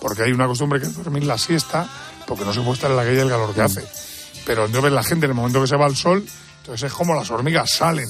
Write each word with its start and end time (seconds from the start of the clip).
porque 0.00 0.22
hay 0.22 0.32
una 0.32 0.46
costumbre 0.46 0.80
que 0.80 0.86
es 0.86 0.96
dormir 0.96 1.24
la 1.24 1.38
siesta, 1.38 1.88
porque 2.26 2.44
no 2.44 2.52
se 2.52 2.60
puede 2.60 2.74
estar 2.74 2.90
en 2.90 2.96
la 2.96 3.04
calle 3.04 3.20
el 3.20 3.28
calor 3.28 3.54
que 3.54 3.60
hace. 3.62 3.84
Pero 4.46 4.66
entonces 4.66 4.92
la 4.92 5.02
gente 5.02 5.26
en 5.26 5.32
el 5.32 5.36
momento 5.36 5.60
que 5.60 5.66
se 5.66 5.76
va 5.76 5.86
al 5.86 5.96
sol, 5.96 6.26
entonces 6.60 6.90
es 6.90 6.92
como 6.92 7.14
las 7.14 7.30
hormigas 7.30 7.70
salen. 7.70 8.08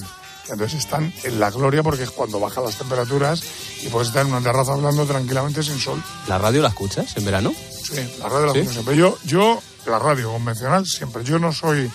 Entonces 0.49 0.79
están 0.79 1.13
en 1.23 1.39
la 1.39 1.49
gloria 1.51 1.83
porque 1.83 2.03
es 2.03 2.11
cuando 2.11 2.39
bajan 2.39 2.63
las 2.63 2.77
temperaturas 2.77 3.43
y 3.83 3.87
puedes 3.87 4.09
estar 4.09 4.25
en 4.25 4.33
una 4.33 4.41
terraza 4.41 4.73
hablando 4.73 5.05
tranquilamente 5.05 5.63
sin 5.63 5.79
sol. 5.79 6.01
¿La 6.27 6.37
radio 6.37 6.61
la 6.61 6.69
escuchas 6.69 7.15
en 7.15 7.25
verano? 7.25 7.53
Sí, 7.83 8.15
la 8.19 8.27
radio 8.27 8.47
la 8.47 8.51
escucho 8.53 8.73
siempre. 8.73 8.95
Yo, 8.95 9.17
yo, 9.23 9.61
la 9.85 9.99
radio 9.99 10.31
convencional 10.31 10.85
siempre. 10.85 11.23
Yo 11.23 11.39
no 11.39 11.53
soy 11.53 11.89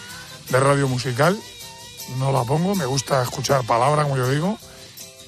de 0.51 0.61
radio 0.61 0.89
musical, 0.89 1.39
no 2.19 2.33
la 2.33 2.45
pongo, 2.45 2.75
me 2.75 2.87
gusta 2.87 3.23
escuchar 3.23 3.65
palabras, 3.65 4.05
como 4.05 4.17
yo 4.17 4.31
digo, 4.31 4.59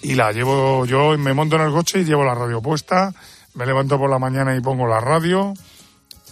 y 0.02 0.14
la 0.14 0.32
llevo 0.32 0.86
yo, 0.86 1.18
me 1.18 1.34
monto 1.34 1.56
en 1.56 1.62
el 1.62 1.72
coche 1.72 2.00
y 2.00 2.04
llevo 2.04 2.24
la 2.24 2.34
radio 2.34 2.62
puesta, 2.62 3.12
me 3.58 3.66
levanto 3.66 3.98
por 3.98 4.08
la 4.08 4.18
mañana 4.20 4.56
y 4.56 4.60
pongo 4.60 4.86
la 4.86 5.00
radio. 5.00 5.52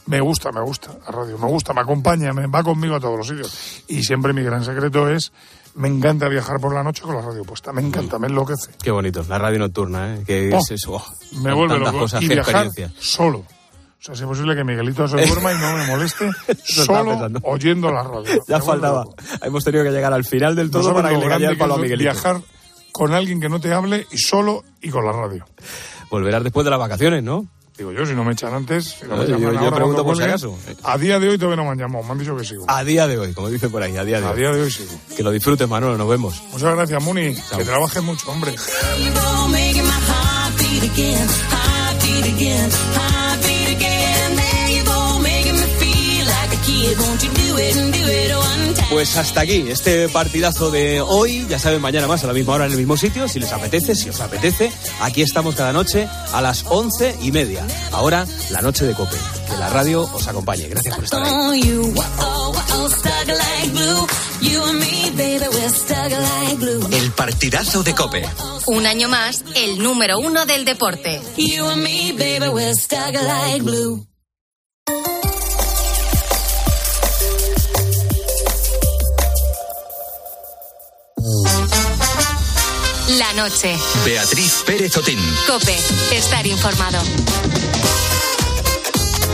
Me 0.06 0.20
gusta, 0.20 0.52
me 0.52 0.60
gusta 0.60 0.92
la 1.04 1.10
radio, 1.10 1.36
me 1.36 1.48
gusta, 1.48 1.72
me 1.74 1.80
acompaña, 1.80 2.32
me 2.32 2.46
va 2.46 2.62
conmigo 2.62 2.94
a 2.94 3.00
todos 3.00 3.18
los 3.18 3.26
sitios. 3.26 3.82
Y 3.88 4.04
siempre 4.04 4.32
mi 4.32 4.42
gran 4.44 4.62
secreto 4.62 5.10
es 5.10 5.32
me 5.74 5.88
encanta 5.88 6.28
viajar 6.28 6.60
por 6.60 6.72
la 6.72 6.84
noche 6.84 7.02
con 7.02 7.16
la 7.16 7.22
radio 7.22 7.42
puesta. 7.42 7.72
Me 7.72 7.82
encanta, 7.82 8.16
me 8.20 8.28
enloquece. 8.28 8.70
Qué 8.80 8.92
bonito, 8.92 9.24
la 9.28 9.38
radio 9.38 9.58
nocturna, 9.58 10.14
¿eh? 10.14 10.22
Que 10.24 10.50
Oh, 10.54 10.58
es 10.58 10.70
eso. 10.70 10.92
oh, 10.94 11.04
me 11.42 11.52
vuelve 11.52 11.78
loco. 11.80 11.98
cosas, 11.98 12.22
y 12.22 12.28
viajar 12.28 12.68
solo. 13.00 13.38
O 13.38 14.02
sea, 14.06 14.14
si 14.14 14.22
es 14.22 14.28
posible 14.28 14.54
que 14.54 14.62
Miguelito 14.62 15.08
se 15.08 15.16
duerma 15.26 15.52
y 15.52 15.58
no 15.58 15.76
me 15.76 15.86
moleste, 15.88 16.30
solo 16.64 17.18
oyendo 17.42 17.90
la 17.90 18.04
radio. 18.04 18.40
Ya 18.48 18.58
Me 18.58 18.64
faltaba. 18.64 19.04
Hemos 19.42 19.64
tenido 19.64 19.82
que 19.82 19.90
llegar 19.90 20.12
al 20.12 20.24
final 20.24 20.54
del 20.54 20.70
todo 20.70 20.94
para 20.94 21.08
que 21.08 21.16
le 21.16 21.28
cayera 21.28 21.50
el 21.50 21.58
palo 21.58 21.74
a 21.74 21.78
Miguelito. 21.78 22.12
viajar 22.12 22.40
con 22.92 23.12
alguien 23.12 23.40
que 23.40 23.48
no 23.48 23.58
te 23.60 23.72
hable 23.74 24.06
y 24.12 24.18
solo 24.18 24.62
y 24.80 24.88
con 24.90 25.04
la 25.04 25.12
radio. 25.12 25.44
Volverás 26.10 26.42
después 26.44 26.64
de 26.64 26.70
las 26.70 26.78
vacaciones, 26.78 27.22
¿no? 27.22 27.46
Digo 27.76 27.92
yo, 27.92 28.06
si 28.06 28.14
no 28.14 28.24
me 28.24 28.32
echan 28.32 28.54
antes, 28.54 28.96
si 29.00 29.06
no 29.06 29.16
me 29.18 29.26
yo- 29.26 29.36
yo 29.38 29.48
ahora 29.58 29.76
pregunto 29.76 30.02
por 30.02 30.16
si 30.16 30.22
acaso. 30.22 30.56
A 30.82 30.96
día 30.96 31.18
de 31.20 31.28
hoy 31.28 31.36
todavía 31.36 31.56
no 31.56 31.64
me 31.64 31.70
han 31.72 31.78
llamado, 31.78 32.04
me 32.04 32.12
han 32.12 32.18
dicho 32.18 32.34
que 32.34 32.44
sigo. 32.44 32.64
A 32.68 32.82
día 32.84 33.06
de 33.06 33.18
hoy, 33.18 33.34
como 33.34 33.50
dice 33.50 33.68
por 33.68 33.82
ahí, 33.82 33.94
a 33.98 34.04
día 34.04 34.18
de 34.20 34.26
A 34.26 34.30
hoy. 34.30 34.38
día 34.38 34.50
de 34.52 34.62
hoy 34.62 34.70
sigo. 34.70 34.92
Que 35.14 35.22
lo 35.22 35.30
disfrutes, 35.30 35.68
Manolo, 35.68 35.98
nos 35.98 36.08
vemos. 36.08 36.42
Muchas 36.52 36.74
gracias, 36.74 37.02
Muni. 37.02 37.34
Que 37.34 37.64
trabajes 37.64 38.02
mucho, 38.02 38.30
hombre. 38.30 38.54
Pues 48.90 49.16
hasta 49.16 49.40
aquí, 49.40 49.64
este 49.68 50.08
partidazo 50.08 50.70
de 50.70 51.00
hoy. 51.00 51.44
Ya 51.48 51.58
saben, 51.58 51.80
mañana 51.80 52.06
más 52.06 52.22
a 52.24 52.28
la 52.28 52.32
misma 52.32 52.54
hora 52.54 52.66
en 52.66 52.72
el 52.72 52.78
mismo 52.78 52.96
sitio. 52.96 53.28
Si 53.28 53.40
les 53.40 53.52
apetece, 53.52 53.94
si 53.94 54.08
os 54.08 54.20
apetece, 54.20 54.70
aquí 55.00 55.22
estamos 55.22 55.54
cada 55.54 55.72
noche 55.72 56.08
a 56.32 56.40
las 56.40 56.64
once 56.68 57.16
y 57.20 57.32
media. 57.32 57.66
Ahora, 57.92 58.26
la 58.50 58.62
noche 58.62 58.86
de 58.86 58.94
Cope. 58.94 59.16
Que 59.50 59.56
la 59.56 59.68
radio 59.70 60.02
os 60.12 60.28
acompañe. 60.28 60.68
Gracias 60.68 60.94
por 60.94 61.04
estar 61.04 61.22
ahí. 61.22 61.30
Oh. 61.32 62.52
El 66.92 67.10
partidazo 67.12 67.82
de 67.82 67.94
Cope. 67.94 68.24
Un 68.66 68.86
año 68.86 69.08
más, 69.08 69.44
el 69.54 69.78
número 69.78 70.18
uno 70.18 70.46
del 70.46 70.64
deporte. 70.64 71.20
La 83.08 83.32
noche. 83.34 83.76
Beatriz 84.04 84.64
Pérez 84.66 84.96
Otín. 84.96 85.20
Cope. 85.46 85.76
Estar 86.10 86.44
informado. 86.44 86.98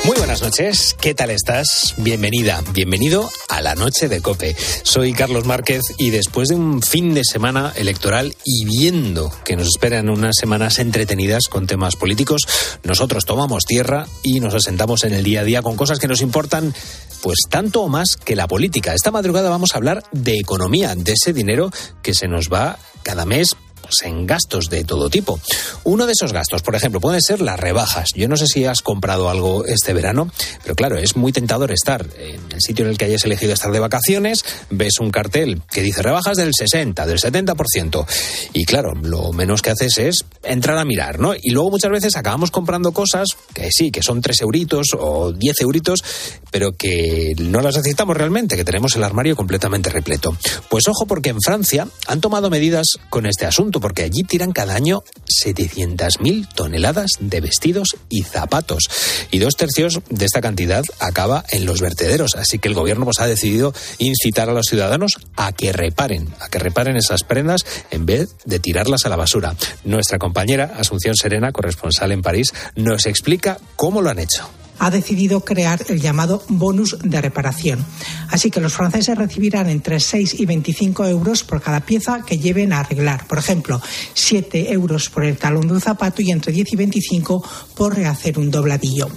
Muy 0.04 0.18
buenas 0.18 0.42
noches, 0.42 0.94
¿qué 1.00 1.14
tal 1.14 1.30
estás? 1.30 1.94
Bienvenida, 1.96 2.62
bienvenido 2.74 3.30
a 3.48 3.62
la 3.62 3.74
noche 3.74 4.10
de 4.10 4.20
Cope. 4.20 4.54
Soy 4.82 5.14
Carlos 5.14 5.46
Márquez 5.46 5.80
y 5.96 6.10
después 6.10 6.48
de 6.48 6.56
un 6.56 6.82
fin 6.82 7.14
de 7.14 7.22
semana 7.24 7.72
electoral 7.74 8.36
y 8.44 8.66
viendo 8.66 9.32
que 9.42 9.56
nos 9.56 9.68
esperan 9.68 10.10
unas 10.10 10.36
semanas 10.38 10.78
entretenidas 10.78 11.44
con 11.48 11.66
temas 11.66 11.96
políticos, 11.96 12.42
nosotros 12.82 13.24
tomamos 13.24 13.64
tierra 13.64 14.06
y 14.22 14.40
nos 14.40 14.54
asentamos 14.54 15.04
en 15.04 15.14
el 15.14 15.24
día 15.24 15.40
a 15.40 15.44
día 15.44 15.62
con 15.62 15.76
cosas 15.76 15.98
que 15.98 16.08
nos 16.08 16.20
importan 16.20 16.74
pues 17.22 17.38
tanto 17.48 17.80
o 17.82 17.88
más 17.88 18.16
que 18.16 18.36
la 18.36 18.48
política. 18.48 18.92
Esta 18.92 19.12
madrugada 19.12 19.48
vamos 19.48 19.70
a 19.72 19.78
hablar 19.78 20.02
de 20.12 20.36
economía, 20.36 20.94
de 20.94 21.12
ese 21.12 21.32
dinero 21.32 21.70
que 22.02 22.12
se 22.12 22.28
nos 22.28 22.50
va 22.52 22.78
cada 23.02 23.26
mes 23.26 23.56
pues, 23.82 24.02
en 24.04 24.26
gastos 24.26 24.70
de 24.70 24.84
todo 24.84 25.10
tipo. 25.10 25.38
Uno 25.84 26.06
de 26.06 26.12
esos 26.12 26.32
gastos, 26.32 26.62
por 26.62 26.74
ejemplo, 26.74 27.00
pueden 27.00 27.20
ser 27.20 27.40
las 27.40 27.58
rebajas. 27.58 28.10
Yo 28.14 28.28
no 28.28 28.36
sé 28.36 28.46
si 28.46 28.64
has 28.64 28.80
comprado 28.80 29.28
algo 29.28 29.64
este 29.66 29.92
verano, 29.92 30.30
pero 30.62 30.74
claro, 30.74 30.96
es 30.96 31.16
muy 31.16 31.32
tentador 31.32 31.72
estar 31.72 32.06
en 32.16 32.40
el 32.52 32.60
sitio 32.60 32.84
en 32.84 32.92
el 32.92 32.98
que 32.98 33.06
hayas 33.06 33.24
elegido 33.24 33.52
estar 33.52 33.72
de 33.72 33.80
vacaciones, 33.80 34.44
ves 34.70 35.00
un 35.00 35.10
cartel 35.10 35.60
que 35.70 35.82
dice 35.82 36.02
rebajas 36.02 36.36
del 36.36 36.52
60, 36.56 37.06
del 37.06 37.18
70%, 37.18 38.06
y 38.52 38.64
claro, 38.64 38.94
lo 38.94 39.32
menos 39.32 39.62
que 39.62 39.70
haces 39.70 39.98
es 39.98 40.24
entrar 40.42 40.78
a 40.78 40.84
mirar, 40.84 41.18
¿no? 41.18 41.34
Y 41.34 41.50
luego 41.50 41.70
muchas 41.70 41.90
veces 41.90 42.16
acabamos 42.16 42.50
comprando 42.50 42.92
cosas 42.92 43.28
que 43.54 43.70
sí, 43.70 43.90
que 43.90 44.02
son 44.02 44.20
3 44.20 44.40
euritos 44.42 44.88
o 44.98 45.32
10 45.32 45.60
euritos, 45.60 46.04
pero 46.50 46.72
que 46.72 47.34
no 47.38 47.60
las 47.60 47.76
necesitamos 47.76 48.16
realmente, 48.16 48.56
que 48.56 48.64
tenemos 48.64 48.94
el 48.96 49.04
armario 49.04 49.36
completamente 49.36 49.90
repleto. 49.90 50.36
Pues 50.68 50.88
ojo, 50.88 51.06
porque 51.06 51.30
en 51.30 51.40
Francia 51.40 51.88
han 52.06 52.20
tomado 52.20 52.50
medidas 52.50 52.86
con 53.08 53.26
este 53.26 53.46
asunto, 53.46 53.71
porque 53.80 54.02
allí 54.02 54.22
tiran 54.22 54.52
cada 54.52 54.74
año 54.74 55.02
700.000 55.44 56.48
toneladas 56.54 57.12
de 57.20 57.40
vestidos 57.40 57.96
y 58.08 58.22
zapatos. 58.22 58.88
Y 59.30 59.38
dos 59.38 59.56
tercios 59.56 60.00
de 60.10 60.24
esta 60.24 60.40
cantidad 60.40 60.84
acaba 60.98 61.44
en 61.50 61.66
los 61.66 61.80
vertederos. 61.80 62.36
Así 62.36 62.58
que 62.58 62.68
el 62.68 62.74
gobierno 62.74 63.04
pues, 63.04 63.20
ha 63.20 63.26
decidido 63.26 63.74
incitar 63.98 64.48
a 64.48 64.52
los 64.52 64.66
ciudadanos 64.66 65.18
a 65.36 65.52
que 65.52 65.72
reparen, 65.72 66.28
a 66.40 66.48
que 66.48 66.58
reparen 66.58 66.96
esas 66.96 67.22
prendas 67.22 67.64
en 67.90 68.06
vez 68.06 68.30
de 68.44 68.58
tirarlas 68.58 69.06
a 69.06 69.08
la 69.08 69.16
basura. 69.16 69.54
Nuestra 69.84 70.18
compañera 70.18 70.72
Asunción 70.76 71.16
Serena, 71.16 71.52
corresponsal 71.52 72.12
en 72.12 72.22
París, 72.22 72.52
nos 72.76 73.06
explica 73.06 73.58
cómo 73.76 74.02
lo 74.02 74.10
han 74.10 74.18
hecho 74.18 74.48
ha 74.78 74.90
decidido 74.90 75.40
crear 75.40 75.84
el 75.88 76.00
llamado 76.00 76.42
bonus 76.48 76.96
de 77.02 77.20
reparación. 77.20 77.84
Así 78.28 78.50
que 78.50 78.60
los 78.60 78.74
franceses 78.74 79.16
recibirán 79.16 79.68
entre 79.68 80.00
6 80.00 80.40
y 80.40 80.46
25 80.46 81.06
euros 81.06 81.44
por 81.44 81.60
cada 81.60 81.80
pieza 81.80 82.22
que 82.26 82.38
lleven 82.38 82.72
a 82.72 82.80
arreglar. 82.80 83.26
Por 83.26 83.38
ejemplo, 83.38 83.80
7 84.14 84.72
euros 84.72 85.10
por 85.10 85.24
el 85.24 85.36
talón 85.36 85.68
de 85.68 85.74
un 85.74 85.80
zapato 85.80 86.22
y 86.22 86.30
entre 86.30 86.52
10 86.52 86.72
y 86.72 86.76
25 86.76 87.48
por 87.74 87.94
rehacer 87.94 88.38
un 88.38 88.50
dobladillo. 88.50 89.08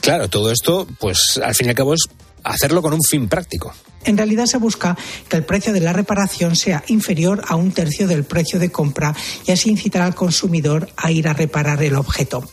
Claro, 0.00 0.28
todo 0.28 0.50
esto, 0.50 0.86
pues 0.98 1.40
al 1.42 1.54
fin 1.54 1.66
y 1.66 1.70
al 1.70 1.76
cabo 1.76 1.94
es 1.94 2.04
hacerlo 2.44 2.82
con 2.82 2.92
un 2.92 3.02
fin 3.02 3.28
práctico. 3.28 3.74
En 4.04 4.16
realidad 4.16 4.46
se 4.46 4.58
busca 4.58 4.96
que 5.28 5.36
el 5.36 5.44
precio 5.44 5.72
de 5.72 5.80
la 5.80 5.92
reparación 5.92 6.54
sea 6.54 6.84
inferior 6.86 7.42
a 7.48 7.56
un 7.56 7.72
tercio 7.72 8.06
del 8.06 8.22
precio 8.22 8.60
de 8.60 8.70
compra 8.70 9.14
y 9.44 9.50
así 9.50 9.68
incitar 9.68 10.02
al 10.02 10.14
consumidor 10.14 10.88
a 10.96 11.10
ir 11.10 11.26
a 11.26 11.32
reparar 11.32 11.82
el 11.82 11.96
objeto. 11.96 12.48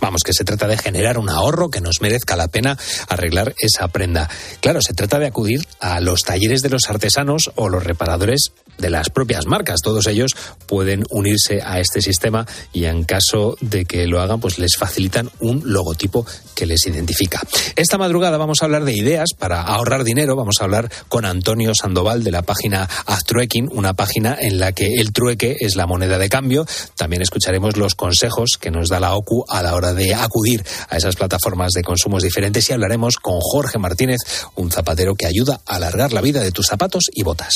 Vamos, 0.00 0.22
que 0.24 0.32
se 0.32 0.44
trata 0.44 0.66
de 0.66 0.78
generar 0.78 1.18
un 1.18 1.28
ahorro 1.28 1.70
que 1.70 1.80
nos 1.80 2.00
merezca 2.00 2.36
la 2.36 2.48
pena 2.48 2.78
arreglar 3.08 3.54
esa 3.58 3.88
prenda. 3.88 4.28
Claro, 4.60 4.80
se 4.80 4.94
trata 4.94 5.18
de 5.18 5.26
acudir 5.26 5.60
a 5.80 6.00
los 6.00 6.22
talleres 6.22 6.62
de 6.62 6.70
los 6.70 6.88
artesanos 6.88 7.50
o 7.56 7.68
los 7.68 7.84
reparadores 7.84 8.52
de 8.78 8.90
las 8.90 9.10
propias 9.10 9.46
marcas. 9.46 9.80
Todos 9.82 10.06
ellos 10.06 10.36
pueden 10.66 11.04
unirse 11.10 11.60
a 11.62 11.80
este 11.80 12.00
sistema 12.00 12.46
y 12.72 12.84
en 12.84 13.04
caso 13.04 13.56
de 13.60 13.84
que 13.84 14.06
lo 14.06 14.20
hagan, 14.20 14.40
pues 14.40 14.58
les 14.58 14.76
facilitan 14.76 15.30
un 15.40 15.62
logotipo 15.64 16.26
que 16.54 16.66
les 16.66 16.86
identifica. 16.86 17.40
Esta 17.76 17.98
madrugada 17.98 18.38
vamos 18.38 18.62
a 18.62 18.66
hablar 18.66 18.84
de 18.84 18.92
ideas 18.92 19.30
para 19.36 19.62
ahorrar 19.62 20.04
dinero. 20.04 20.36
Vamos 20.36 20.56
a 20.60 20.64
hablar 20.64 20.90
con 21.08 21.24
Antonio 21.24 21.72
Sandoval 21.74 22.24
de 22.24 22.30
la 22.30 22.42
página 22.42 22.88
Aztruequing, 23.06 23.68
una 23.72 23.94
página 23.94 24.36
en 24.40 24.58
la 24.58 24.72
que 24.72 24.94
el 24.98 25.12
trueque 25.12 25.56
es 25.60 25.76
la 25.76 25.86
moneda 25.86 26.18
de 26.18 26.28
cambio. 26.28 26.66
También 26.96 27.22
escucharemos 27.22 27.76
los 27.76 27.94
consejos 27.94 28.58
que 28.60 28.70
nos 28.70 28.88
da 28.88 29.00
la 29.00 29.14
OCU 29.14 29.44
a 29.48 29.57
la 29.62 29.74
hora 29.74 29.94
de 29.94 30.14
acudir 30.14 30.64
a 30.88 30.96
esas 30.96 31.16
plataformas 31.16 31.72
de 31.72 31.82
consumos 31.82 32.22
diferentes. 32.22 32.68
Y 32.68 32.72
hablaremos 32.72 33.16
con 33.16 33.40
Jorge 33.40 33.78
Martínez, 33.78 34.18
un 34.54 34.70
zapatero 34.70 35.14
que 35.14 35.26
ayuda 35.26 35.60
a 35.66 35.76
alargar 35.76 36.12
la 36.12 36.20
vida 36.20 36.40
de 36.40 36.52
tus 36.52 36.66
zapatos 36.66 37.04
y 37.12 37.22
botas. 37.22 37.54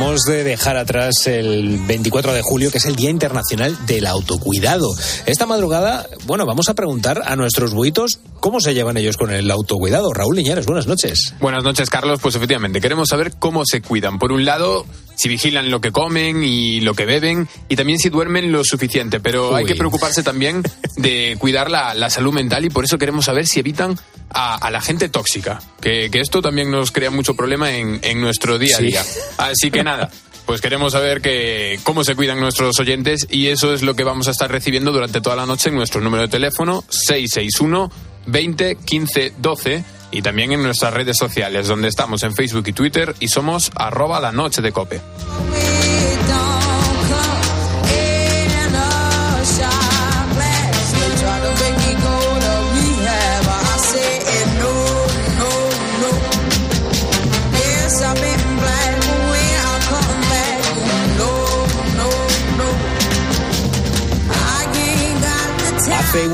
De 0.00 0.44
dejar 0.44 0.78
atrás 0.78 1.26
el 1.26 1.78
24 1.86 2.32
de 2.32 2.40
julio, 2.40 2.70
que 2.70 2.78
es 2.78 2.86
el 2.86 2.96
Día 2.96 3.10
Internacional 3.10 3.76
del 3.86 4.06
Autocuidado. 4.06 4.88
Esta 5.26 5.44
madrugada, 5.44 6.08
bueno, 6.24 6.46
vamos 6.46 6.70
a 6.70 6.74
preguntar 6.74 7.22
a 7.26 7.36
nuestros 7.36 7.74
buitos 7.74 8.18
cómo 8.40 8.60
se 8.60 8.72
llevan 8.72 8.96
ellos 8.96 9.18
con 9.18 9.30
el 9.30 9.50
autocuidado. 9.50 10.14
Raúl 10.14 10.36
Liñares, 10.36 10.64
buenas 10.64 10.86
noches. 10.86 11.34
Buenas 11.38 11.64
noches, 11.64 11.90
Carlos. 11.90 12.18
Pues 12.22 12.34
efectivamente, 12.34 12.80
queremos 12.80 13.10
saber 13.10 13.34
cómo 13.38 13.64
se 13.66 13.82
cuidan. 13.82 14.18
Por 14.18 14.32
un 14.32 14.46
lado, 14.46 14.86
si 15.20 15.28
vigilan 15.28 15.70
lo 15.70 15.80
que 15.82 15.92
comen 15.92 16.42
y 16.42 16.80
lo 16.80 16.94
que 16.94 17.04
beben 17.04 17.46
y 17.68 17.76
también 17.76 17.98
si 17.98 18.08
duermen 18.08 18.52
lo 18.52 18.64
suficiente. 18.64 19.20
Pero 19.20 19.54
hay 19.54 19.66
que 19.66 19.74
preocuparse 19.74 20.22
también 20.22 20.62
de 20.96 21.36
cuidar 21.38 21.70
la, 21.70 21.92
la 21.94 22.08
salud 22.08 22.32
mental 22.32 22.64
y 22.64 22.70
por 22.70 22.84
eso 22.84 22.96
queremos 22.96 23.26
saber 23.26 23.46
si 23.46 23.60
evitan 23.60 23.98
a, 24.30 24.54
a 24.56 24.70
la 24.70 24.80
gente 24.80 25.08
tóxica, 25.08 25.60
que, 25.80 26.08
que 26.10 26.20
esto 26.20 26.40
también 26.40 26.70
nos 26.70 26.90
crea 26.90 27.10
mucho 27.10 27.34
problema 27.34 27.72
en, 27.76 28.00
en 28.02 28.20
nuestro 28.20 28.58
día 28.58 28.76
a 28.76 28.78
Sí. 28.78 28.86
día. 28.86 29.04
Así 29.36 29.70
que 29.70 29.84
nada. 29.84 30.10
Pues 30.46 30.60
queremos 30.60 30.92
saber 30.94 31.20
que, 31.20 31.78
cómo 31.84 32.02
se 32.02 32.16
cuidan 32.16 32.40
nuestros 32.40 32.80
oyentes 32.80 33.26
y 33.30 33.48
eso 33.48 33.72
es 33.74 33.82
lo 33.82 33.94
que 33.94 34.02
vamos 34.04 34.26
a 34.26 34.32
estar 34.32 34.50
recibiendo 34.50 34.90
durante 34.90 35.20
toda 35.20 35.36
la 35.36 35.46
noche 35.46 35.68
en 35.68 35.76
nuestro 35.76 36.00
número 36.00 36.22
de 36.22 36.28
teléfono 36.28 36.82
661 36.88 37.92
20 38.26 38.76
15 38.84 39.32
12 39.38 39.84
y 40.10 40.22
también 40.22 40.52
en 40.52 40.62
nuestras 40.62 40.92
redes 40.92 41.16
sociales 41.16 41.68
donde 41.68 41.88
estamos 41.88 42.22
en 42.22 42.34
Facebook 42.34 42.64
y 42.66 42.72
Twitter 42.72 43.14
y 43.20 43.28
somos 43.28 43.70
arroba 43.74 44.20
la 44.20 44.32
noche 44.32 44.62
de 44.62 44.72
cope. 44.72 45.00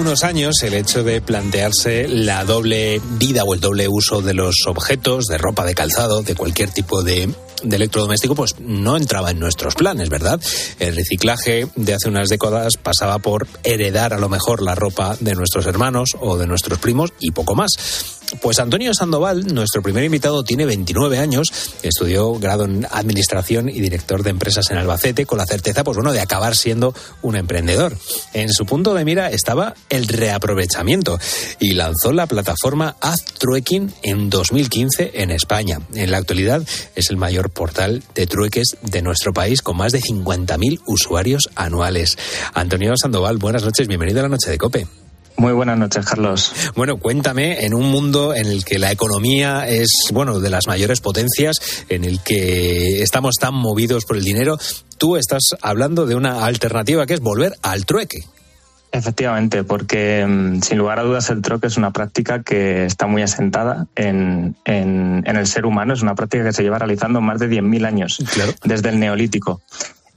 Unos 0.06 0.22
años 0.22 0.62
el 0.62 0.74
hecho 0.74 1.02
de 1.02 1.20
plantearse 1.20 2.06
la 2.06 2.44
doble 2.44 3.00
vida 3.18 3.42
o 3.42 3.54
el 3.54 3.60
doble 3.60 3.88
uso 3.88 4.22
de 4.22 4.34
los 4.34 4.54
objetos, 4.68 5.26
de 5.26 5.36
ropa, 5.36 5.64
de 5.64 5.74
calzado, 5.74 6.22
de 6.22 6.36
cualquier 6.36 6.70
tipo 6.70 7.02
de, 7.02 7.28
de 7.64 7.76
electrodoméstico, 7.76 8.36
pues 8.36 8.54
no 8.60 8.96
entraba 8.96 9.32
en 9.32 9.40
nuestros 9.40 9.74
planes, 9.74 10.08
¿verdad? 10.08 10.40
El 10.78 10.94
reciclaje 10.94 11.66
de 11.74 11.94
hace 11.94 12.08
unas 12.08 12.28
décadas 12.28 12.74
pasaba 12.80 13.18
por 13.18 13.48
heredar 13.64 14.14
a 14.14 14.18
lo 14.18 14.28
mejor 14.28 14.62
la 14.62 14.76
ropa 14.76 15.16
de 15.18 15.34
nuestros 15.34 15.66
hermanos 15.66 16.10
o 16.20 16.38
de 16.38 16.46
nuestros 16.46 16.78
primos 16.78 17.12
y 17.18 17.32
poco 17.32 17.56
más. 17.56 17.72
Pues 18.40 18.58
Antonio 18.58 18.92
Sandoval, 18.92 19.54
nuestro 19.54 19.82
primer 19.82 20.04
invitado, 20.04 20.42
tiene 20.42 20.66
29 20.66 21.18
años, 21.18 21.48
estudió 21.82 22.34
grado 22.34 22.64
en 22.64 22.86
Administración 22.90 23.68
y 23.68 23.80
director 23.80 24.22
de 24.22 24.30
empresas 24.30 24.70
en 24.70 24.78
Albacete, 24.78 25.26
con 25.26 25.38
la 25.38 25.46
certeza, 25.46 25.84
pues 25.84 25.96
bueno, 25.96 26.12
de 26.12 26.20
acabar 26.20 26.56
siendo 26.56 26.94
un 27.22 27.36
emprendedor. 27.36 27.96
En 28.32 28.52
su 28.52 28.66
punto 28.66 28.94
de 28.94 29.04
mira 29.04 29.30
estaba 29.30 29.74
el 29.90 30.08
reaprovechamiento 30.08 31.18
y 31.60 31.74
lanzó 31.74 32.12
la 32.12 32.26
plataforma 32.26 32.96
Haz 33.00 33.24
Trueking 33.38 33.92
en 34.02 34.28
2015 34.28 35.12
en 35.14 35.30
España. 35.30 35.80
En 35.94 36.10
la 36.10 36.18
actualidad 36.18 36.62
es 36.94 37.10
el 37.10 37.16
mayor 37.16 37.50
portal 37.50 38.02
de 38.14 38.26
trueques 38.26 38.76
de 38.82 39.02
nuestro 39.02 39.32
país 39.32 39.62
con 39.62 39.76
más 39.76 39.92
de 39.92 40.00
50.000 40.00 40.80
usuarios 40.86 41.48
anuales. 41.54 42.18
Antonio 42.54 42.94
Sandoval, 42.96 43.38
buenas 43.38 43.62
noches, 43.62 43.86
bienvenido 43.86 44.20
a 44.20 44.22
la 44.24 44.28
Noche 44.28 44.50
de 44.50 44.58
Cope. 44.58 45.05
Muy 45.38 45.52
buenas 45.52 45.76
noches, 45.78 46.04
Carlos. 46.06 46.52
Bueno, 46.76 46.96
cuéntame, 46.96 47.64
en 47.66 47.74
un 47.74 47.90
mundo 47.90 48.34
en 48.34 48.46
el 48.46 48.64
que 48.64 48.78
la 48.78 48.90
economía 48.90 49.68
es, 49.68 49.88
bueno, 50.12 50.40
de 50.40 50.48
las 50.48 50.66
mayores 50.66 51.00
potencias, 51.00 51.56
en 51.90 52.04
el 52.04 52.20
que 52.20 53.02
estamos 53.02 53.34
tan 53.38 53.54
movidos 53.54 54.04
por 54.06 54.16
el 54.16 54.24
dinero, 54.24 54.56
tú 54.96 55.16
estás 55.16 55.42
hablando 55.60 56.06
de 56.06 56.14
una 56.14 56.46
alternativa 56.46 57.04
que 57.06 57.14
es 57.14 57.20
volver 57.20 57.52
al 57.62 57.84
trueque. 57.84 58.20
Efectivamente, 58.92 59.62
porque 59.62 60.24
mm, 60.26 60.62
sin 60.62 60.78
lugar 60.78 61.00
a 61.00 61.02
dudas 61.02 61.28
el 61.28 61.42
troque 61.42 61.66
es 61.66 61.76
una 61.76 61.90
práctica 61.90 62.42
que 62.42 62.86
está 62.86 63.06
muy 63.06 63.20
asentada 63.20 63.88
en, 63.94 64.56
en- 64.64 65.22
en 65.26 65.36
el 65.36 65.46
ser 65.46 65.66
humano, 65.66 65.92
es 65.92 66.00
una 66.00 66.14
práctica 66.14 66.44
que 66.44 66.52
se 66.54 66.62
lleva 66.62 66.78
realizando 66.78 67.20
más 67.20 67.38
de 67.40 67.48
10.000 67.50 67.84
años, 67.86 68.18
Claro. 68.32 68.54
desde 68.64 68.88
el 68.88 68.98
neolítico. 68.98 69.60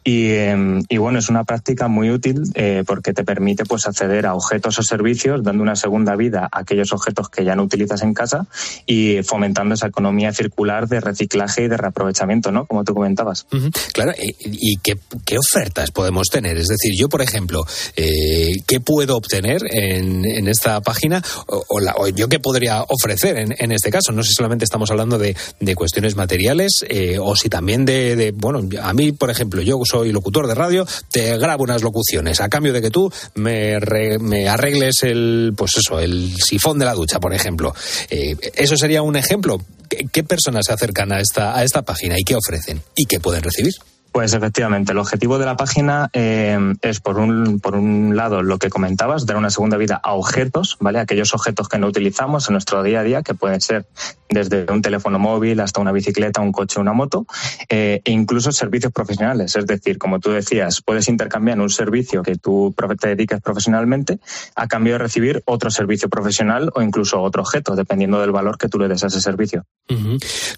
Y, 0.10 0.32
eh, 0.32 0.82
y 0.90 0.98
bueno, 0.98 1.20
es 1.20 1.30
una 1.30 1.44
práctica 1.44 1.88
muy 1.88 2.10
útil 2.10 2.42
eh, 2.56 2.84
porque 2.88 3.14
te 3.14 3.24
permite 3.24 3.64
pues 3.66 3.86
acceder 3.86 4.26
a 4.26 4.34
objetos 4.34 4.80
o 4.80 4.84
servicios, 4.84 5.44
dando 5.44 5.62
una 5.62 5.76
segunda 5.76 6.16
vida 6.16 6.50
a 6.52 6.60
aquellos 6.62 6.92
objetos 6.94 7.30
que 7.30 7.44
ya 7.46 7.56
no 7.56 7.62
utilizas 7.64 8.02
en 8.02 8.16
casa 8.16 8.48
y 8.88 9.22
fomentando 9.24 9.76
esa 9.76 9.86
economía 9.88 10.34
circular 10.34 10.88
de 10.88 11.00
reciclaje 11.00 11.66
y 11.66 11.68
de 11.68 11.78
reaprovechamiento, 11.78 12.52
¿no? 12.52 12.66
Como 12.66 12.84
tú 12.84 12.96
comentabas. 12.96 13.46
Claro, 13.94 14.14
¿y, 14.18 14.78
qué, 14.78 14.98
qué 15.26 15.38
ofertas 15.38 15.92
podemos 15.92 16.28
tener? 16.30 16.58
Es 16.58 16.70
decir, 16.70 16.94
yo, 16.98 17.08
por 17.08 17.22
ejemplo, 17.22 17.64
eh, 17.96 18.54
¿qué 18.68 18.80
puedo 18.80 19.16
obtener 19.16 19.62
en, 19.70 20.26
en 20.26 20.48
esta 20.48 20.82
página? 20.82 21.22
O, 21.46 21.80
la- 21.80 21.94
o 21.98 22.08
yo 22.08 22.30
qué 22.30 22.40
podría 22.40 22.84
ofrecer 22.88 23.38
en, 23.38 23.54
en 23.60 23.72
este 23.72 23.92
caso? 23.92 24.12
No 24.12 24.24
sé 24.24 24.30
si 24.30 24.36
solamente 24.36 24.66
estamos 24.66 24.90
hablando 24.90 25.20
de, 25.20 25.36
de 25.60 25.76
cuestiones 25.76 26.16
materiales 26.16 26.84
eh, 26.90 27.18
o 27.22 27.36
si 27.36 27.50
también 27.50 27.86
de, 27.86 28.16
de, 28.16 28.32
bueno, 28.32 28.62
a 28.82 28.94
mí, 28.94 29.12
por 29.12 29.30
ejemplo, 29.30 29.62
yo 29.62 29.78
soy 30.00 30.14
locutor 30.14 30.48
de 30.48 30.56
radio, 30.56 30.88
te 31.12 31.38
grabo 31.38 31.64
unas 31.64 31.82
locuciones 31.82 32.40
a 32.40 32.48
cambio 32.48 32.72
de 32.72 32.82
que 32.82 32.90
tú 32.90 33.12
me, 33.36 33.78
me 34.20 34.48
arregles 34.48 35.04
el, 35.04 35.54
pues 35.58 35.76
eso, 35.76 36.00
el 36.00 36.34
sifón 36.38 36.80
de 36.80 36.86
la 36.86 36.94
ducha, 36.94 37.20
por 37.20 37.34
ejemplo. 37.34 37.76
Eh, 38.10 38.38
eso 38.56 38.78
sería 38.78 39.02
un 39.02 39.18
ejemplo. 39.18 39.60
¿Qué, 39.90 40.08
qué 40.12 40.24
personas 40.24 40.68
se 40.68 40.74
acercan 40.74 41.12
a 41.12 41.20
esta, 41.20 41.58
a 41.58 41.64
esta 41.66 41.82
página 41.82 42.16
y 42.18 42.24
qué 42.24 42.36
ofrecen 42.36 42.82
y 42.96 43.06
qué 43.08 43.20
pueden 43.20 43.44
recibir? 43.44 43.74
Pues 44.20 44.34
efectivamente, 44.34 44.92
el 44.92 44.98
objetivo 44.98 45.40
de 45.40 45.46
la 45.46 45.56
página 45.56 46.10
eh, 46.12 46.58
es, 46.82 47.00
por 47.00 47.20
un, 47.20 47.62
por 47.62 47.78
un 47.78 48.18
lado, 48.18 48.44
lo 48.44 48.58
que 48.58 48.70
comentabas, 48.70 49.26
dar 49.26 49.38
una 49.38 49.50
segunda 49.50 49.78
vida 49.78 49.98
a 50.04 50.12
objetos, 50.12 50.76
¿vale? 50.82 51.00
Aquellos 51.00 51.34
objetos 51.34 51.70
que 51.70 51.78
no 51.78 51.88
utilizamos 51.88 52.50
en 52.50 52.52
nuestro 52.56 52.84
día 52.84 53.00
a 53.00 53.04
día, 53.04 53.22
que 53.22 53.34
pueden 53.34 53.62
ser 53.62 53.86
desde 54.30 54.72
un 54.72 54.82
teléfono 54.82 55.20
móvil 55.20 55.60
hasta 55.62 55.80
una 55.80 55.92
bicicleta, 55.92 56.42
un 56.42 56.52
coche, 56.52 56.80
una 56.80 56.92
moto, 56.92 57.26
eh, 57.70 58.02
e 58.04 58.12
incluso 58.12 58.52
servicios 58.52 58.92
profesionales. 58.92 59.56
Es 59.56 59.66
decir, 59.66 59.98
como 59.98 60.20
tú 60.20 60.32
decías, 60.32 60.82
puedes 60.82 61.08
intercambiar 61.08 61.60
un 61.60 61.70
servicio 61.70 62.22
que 62.22 62.36
tú 62.36 62.76
te 63.00 63.08
dediques 63.08 63.42
profesionalmente 63.42 64.20
a 64.56 64.68
cambio 64.68 64.94
de 64.94 65.00
recibir 65.00 65.42
otro 65.46 65.72
servicio 65.72 66.10
profesional 66.10 66.72
o 66.76 66.82
incluso 66.82 67.22
otro 67.22 67.42
objeto, 67.42 67.76
dependiendo 67.76 68.20
del 68.20 68.32
valor 68.32 68.58
que 68.58 68.68
tú 68.68 68.80
le 68.80 68.88
des 68.88 69.04
a 69.04 69.08
ese 69.08 69.22
servicio. 69.22 69.64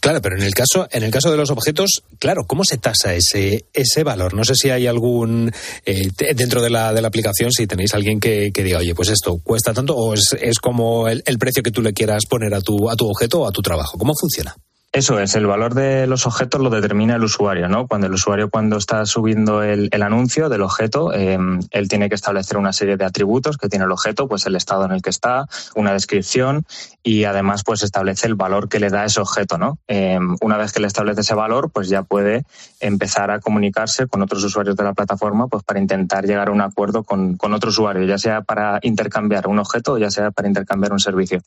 Claro, 0.01 0.21
pero 0.21 0.35
en 0.35 0.43
el 0.43 0.53
caso, 0.53 0.87
en 0.91 1.03
el 1.03 1.11
caso 1.11 1.31
de 1.31 1.37
los 1.37 1.51
objetos, 1.51 2.03
claro, 2.19 2.43
¿cómo 2.45 2.65
se 2.65 2.77
tasa 2.77 3.13
ese, 3.13 3.50
ese 3.73 4.03
valor? 4.03 4.33
No 4.33 4.43
sé 4.43 4.55
si 4.55 4.69
hay 4.69 4.87
algún 4.87 5.51
eh, 5.85 6.09
dentro 6.35 6.61
de 6.61 6.69
la, 6.69 6.93
de 6.93 7.01
la 7.01 7.07
aplicación, 7.07 7.51
si 7.51 7.67
tenéis 7.67 7.93
alguien 7.93 8.19
que, 8.19 8.51
que 8.53 8.63
diga, 8.63 8.79
oye, 8.79 8.95
pues 8.95 9.09
esto 9.09 9.39
cuesta 9.43 9.73
tanto, 9.73 9.95
o 9.95 10.13
es, 10.13 10.35
es 10.39 10.59
como 10.59 11.07
el, 11.07 11.23
el 11.25 11.37
precio 11.37 11.63
que 11.63 11.71
tú 11.71 11.81
le 11.81 11.93
quieras 11.93 12.25
poner 12.29 12.53
a 12.53 12.61
tu, 12.61 12.89
a 12.89 12.95
tu 12.95 13.09
objeto 13.09 13.41
o 13.41 13.47
a 13.47 13.51
tu 13.51 13.61
trabajo. 13.61 13.97
¿Cómo 13.97 14.13
funciona? 14.19 14.55
Eso 14.93 15.21
es, 15.21 15.35
el 15.35 15.45
valor 15.45 15.73
de 15.73 16.05
los 16.05 16.27
objetos 16.27 16.59
lo 16.59 16.69
determina 16.69 17.15
el 17.15 17.23
usuario, 17.23 17.69
¿no? 17.69 17.87
Cuando 17.87 18.07
el 18.07 18.13
usuario 18.13 18.49
cuando 18.49 18.75
está 18.75 19.05
subiendo 19.05 19.63
el, 19.63 19.89
anuncio 19.93 20.49
del 20.49 20.63
objeto, 20.63 21.13
eh, 21.13 21.39
él 21.69 21.87
tiene 21.87 22.09
que 22.09 22.15
establecer 22.15 22.57
una 22.57 22.73
serie 22.73 22.97
de 22.97 23.05
atributos 23.05 23.55
que 23.55 23.69
tiene 23.69 23.85
el 23.85 23.91
objeto, 23.93 24.27
pues 24.27 24.45
el 24.47 24.55
estado 24.57 24.83
en 24.83 24.91
el 24.91 25.01
que 25.01 25.09
está, 25.09 25.45
una 25.75 25.93
descripción 25.93 26.65
y 27.03 27.23
además 27.23 27.63
pues 27.63 27.83
establece 27.83 28.27
el 28.27 28.35
valor 28.35 28.67
que 28.67 28.81
le 28.81 28.89
da 28.89 29.05
ese 29.05 29.21
objeto, 29.21 29.57
¿no? 29.57 29.77
Eh, 29.87 30.19
una 30.41 30.57
vez 30.57 30.73
que 30.73 30.81
le 30.81 30.87
establece 30.87 31.21
ese 31.21 31.35
valor, 31.35 31.71
pues 31.71 31.87
ya 31.87 32.03
puede 32.03 32.43
empezar 32.81 33.31
a 33.31 33.39
comunicarse 33.39 34.07
con 34.07 34.21
otros 34.21 34.43
usuarios 34.43 34.75
de 34.75 34.83
la 34.83 34.93
plataforma, 34.93 35.47
pues 35.47 35.63
para 35.63 35.79
intentar 35.79 36.25
llegar 36.25 36.49
a 36.49 36.51
un 36.51 36.59
acuerdo 36.59 37.03
con, 37.03 37.37
con 37.37 37.53
otro 37.53 37.69
usuario, 37.69 38.05
ya 38.05 38.17
sea 38.17 38.41
para 38.41 38.79
intercambiar 38.81 39.47
un 39.47 39.59
objeto 39.59 39.93
o 39.93 39.97
ya 39.97 40.11
sea 40.11 40.31
para 40.31 40.49
intercambiar 40.49 40.91
un 40.91 40.99
servicio. 40.99 41.41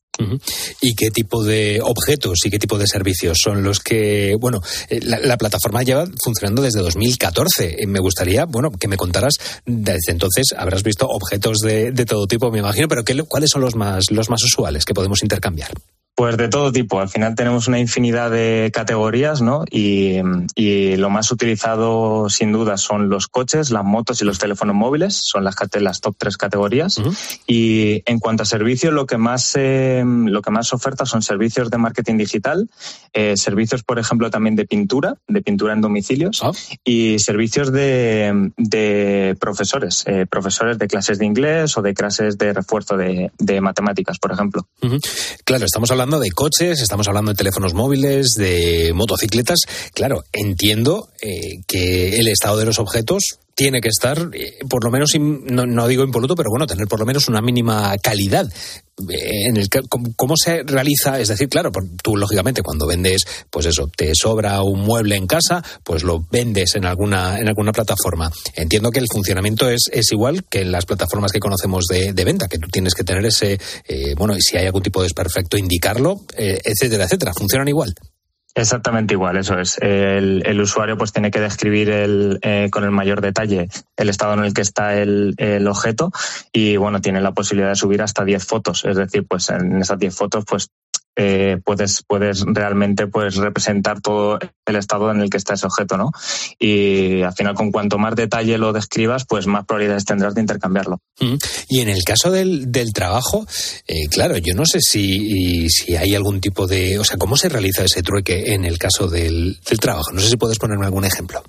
¿Y 0.80 0.94
qué 0.94 1.10
tipo 1.10 1.44
de 1.44 1.80
objetos 1.82 2.46
y 2.46 2.50
qué 2.50 2.58
tipo 2.58 2.78
de 2.78 2.86
servicios 2.86 3.33
son 3.34 3.62
los 3.62 3.80
que, 3.80 4.36
bueno, 4.40 4.60
eh, 4.88 5.00
la, 5.02 5.18
la 5.18 5.36
plataforma 5.36 5.82
lleva 5.82 6.06
funcionando 6.22 6.62
desde 6.62 6.80
2014. 6.80 7.82
Eh, 7.82 7.86
Me 7.86 8.00
gustaría, 8.00 8.44
bueno, 8.44 8.70
que 8.70 8.88
me 8.88 8.96
contaras, 8.96 9.34
desde 9.66 10.12
entonces 10.12 10.46
habrás 10.56 10.82
visto 10.82 11.06
objetos 11.08 11.58
de, 11.58 11.92
de 11.92 12.06
todo 12.06 12.26
tipo, 12.26 12.50
me 12.50 12.58
imagino, 12.58 12.88
pero 12.88 13.04
¿qué, 13.04 13.20
¿cuáles 13.24 13.50
son 13.50 13.62
los 13.62 13.74
más, 13.74 14.04
los 14.10 14.30
más 14.30 14.42
usuales 14.42 14.84
que 14.84 14.94
podemos 14.94 15.22
intercambiar? 15.22 15.70
Pues 16.16 16.36
de 16.36 16.48
todo 16.48 16.70
tipo. 16.70 17.00
Al 17.00 17.08
final 17.08 17.34
tenemos 17.34 17.66
una 17.66 17.80
infinidad 17.80 18.30
de 18.30 18.70
categorías, 18.72 19.42
¿no? 19.42 19.64
Y, 19.68 20.18
y 20.54 20.96
lo 20.96 21.10
más 21.10 21.32
utilizado, 21.32 22.28
sin 22.30 22.52
duda, 22.52 22.76
son 22.76 23.08
los 23.08 23.26
coches, 23.26 23.70
las 23.70 23.84
motos 23.84 24.22
y 24.22 24.24
los 24.24 24.38
teléfonos 24.38 24.76
móviles. 24.76 25.14
Son 25.16 25.42
las, 25.42 25.56
top 26.00 26.14
tres 26.16 26.36
categorías. 26.36 27.00
Y 27.48 28.02
en 28.06 28.20
cuanto 28.20 28.44
a 28.44 28.46
servicios, 28.46 28.92
lo 28.92 29.06
que 29.06 29.18
más, 29.18 29.54
eh, 29.56 30.04
lo 30.06 30.40
que 30.40 30.52
más 30.52 30.72
oferta 30.72 31.04
son 31.04 31.20
servicios 31.22 31.68
de 31.68 31.78
marketing 31.78 32.16
digital, 32.18 32.68
eh, 33.12 33.36
servicios, 33.36 33.82
por 33.82 33.98
ejemplo, 33.98 34.30
también 34.30 34.54
de 34.54 34.66
pintura, 34.66 35.16
de 35.26 35.42
pintura 35.42 35.72
en 35.72 35.80
domicilios, 35.80 36.42
Ah. 36.44 36.52
y 36.84 37.18
servicios 37.18 37.72
de, 37.72 38.52
de 38.56 39.36
profesores, 39.40 40.04
eh, 40.06 40.26
profesores 40.30 40.78
de 40.78 40.86
clases 40.86 41.18
de 41.18 41.26
inglés 41.26 41.76
o 41.76 41.82
de 41.82 41.92
clases 41.92 42.38
de 42.38 42.52
refuerzo 42.52 42.96
de, 42.96 43.32
de 43.38 43.60
matemáticas, 43.60 44.20
por 44.20 44.30
ejemplo. 44.30 44.68
Claro, 45.44 45.64
estamos 45.64 45.90
hablando 45.90 46.03
de 46.04 46.30
coches, 46.30 46.82
estamos 46.82 47.08
hablando 47.08 47.32
de 47.32 47.36
teléfonos 47.36 47.72
móviles, 47.72 48.32
de 48.36 48.92
motocicletas. 48.94 49.60
Claro, 49.94 50.22
entiendo 50.32 51.08
eh, 51.22 51.62
que 51.66 52.20
el 52.20 52.28
estado 52.28 52.58
de 52.58 52.66
los 52.66 52.78
objetos 52.78 53.38
tiene 53.54 53.80
que 53.80 53.88
estar, 53.88 54.30
eh, 54.32 54.58
por 54.68 54.84
lo 54.84 54.90
menos, 54.90 55.10
no, 55.18 55.66
no 55.66 55.86
digo 55.88 56.02
impoluto, 56.04 56.34
pero 56.34 56.50
bueno, 56.50 56.66
tener 56.66 56.86
por 56.88 56.98
lo 57.00 57.06
menos 57.06 57.28
una 57.28 57.40
mínima 57.40 57.94
calidad. 58.02 58.48
eh, 59.10 59.48
en 59.48 59.56
el 59.56 59.68
que- 59.68 59.80
¿cómo, 59.88 60.34
se 60.36 60.62
realiza? 60.62 61.18
Es 61.18 61.26
decir, 61.26 61.48
claro, 61.48 61.72
tú 62.00 62.16
lógicamente 62.16 62.62
cuando 62.62 62.86
vendes, 62.86 63.24
pues 63.50 63.66
eso, 63.66 63.88
te 63.88 64.12
sobra 64.14 64.62
un 64.62 64.82
mueble 64.82 65.16
en 65.16 65.26
casa, 65.26 65.64
pues 65.82 66.04
lo 66.04 66.24
vendes 66.30 66.76
en 66.76 66.84
alguna, 66.84 67.40
en 67.40 67.48
alguna 67.48 67.72
plataforma. 67.72 68.30
Entiendo 68.54 68.92
que 68.92 69.00
el 69.00 69.06
funcionamiento 69.12 69.68
es, 69.68 69.86
es 69.90 70.12
igual 70.12 70.44
que 70.48 70.60
en 70.60 70.70
las 70.70 70.86
plataformas 70.86 71.32
que 71.32 71.40
conocemos 71.40 71.86
de, 71.90 72.12
de 72.12 72.24
venta, 72.24 72.46
que 72.46 72.58
tú 72.58 72.68
tienes 72.68 72.94
que 72.94 73.02
tener 73.02 73.26
ese, 73.26 73.58
eh, 73.88 74.14
bueno, 74.16 74.36
y 74.36 74.40
si 74.40 74.56
hay 74.58 74.66
algún 74.66 74.82
tipo 74.82 75.00
de 75.00 75.06
desperfecto, 75.06 75.56
indicarlo, 75.56 76.20
etcétera, 76.36 77.06
etcétera. 77.06 77.32
¿Funcionan 77.34 77.66
igual? 77.66 77.94
Exactamente 78.56 79.14
igual, 79.14 79.36
eso 79.36 79.58
es. 79.58 79.78
El, 79.78 80.42
el 80.46 80.60
usuario 80.60 80.96
pues 80.96 81.12
tiene 81.12 81.32
que 81.32 81.40
describir 81.40 81.90
el, 81.90 82.38
eh, 82.42 82.68
con 82.70 82.84
el 82.84 82.92
mayor 82.92 83.20
detalle 83.20 83.68
el 83.96 84.08
estado 84.08 84.34
en 84.34 84.44
el 84.44 84.54
que 84.54 84.60
está 84.60 84.94
el, 84.94 85.34
el 85.38 85.66
objeto 85.66 86.12
y 86.52 86.76
bueno, 86.76 87.00
tiene 87.00 87.20
la 87.20 87.32
posibilidad 87.32 87.70
de 87.70 87.76
subir 87.76 88.00
hasta 88.00 88.24
10 88.24 88.44
fotos. 88.44 88.84
Es 88.84 88.96
decir, 88.96 89.26
pues 89.26 89.50
en 89.50 89.80
esas 89.80 89.98
10 89.98 90.14
fotos 90.14 90.44
pues 90.46 90.70
eh, 91.16 91.58
puedes, 91.64 92.02
puedes 92.06 92.44
realmente 92.46 93.06
pues 93.06 93.36
representar 93.36 94.00
todo 94.00 94.38
el 94.66 94.76
estado 94.76 95.10
en 95.10 95.20
el 95.20 95.30
que 95.30 95.36
está 95.36 95.54
ese 95.54 95.66
objeto, 95.66 95.96
¿no? 95.96 96.10
Y 96.58 97.22
al 97.22 97.32
final 97.34 97.54
con 97.54 97.70
cuanto 97.70 97.98
más 97.98 98.16
detalle 98.16 98.58
lo 98.58 98.72
describas, 98.72 99.24
pues 99.24 99.46
más 99.46 99.64
probabilidades 99.64 100.04
tendrás 100.04 100.34
de 100.34 100.40
intercambiarlo. 100.40 100.98
Y 101.68 101.80
en 101.80 101.88
el 101.88 102.02
caso 102.04 102.30
del, 102.30 102.72
del 102.72 102.92
trabajo, 102.92 103.46
eh, 103.86 104.08
claro, 104.10 104.36
yo 104.38 104.54
no 104.54 104.66
sé 104.66 104.80
si, 104.80 105.68
si 105.68 105.96
hay 105.96 106.14
algún 106.14 106.40
tipo 106.40 106.66
de. 106.66 106.98
O 106.98 107.04
sea, 107.04 107.16
¿cómo 107.16 107.36
se 107.36 107.48
realiza 107.48 107.84
ese 107.84 108.02
trueque 108.02 108.54
en 108.54 108.64
el 108.64 108.78
caso 108.78 109.08
del, 109.08 109.58
del 109.68 109.78
trabajo? 109.78 110.12
No 110.12 110.20
sé 110.20 110.30
si 110.30 110.36
puedes 110.36 110.58
ponerme 110.58 110.86
algún 110.86 111.04
ejemplo. 111.04 111.42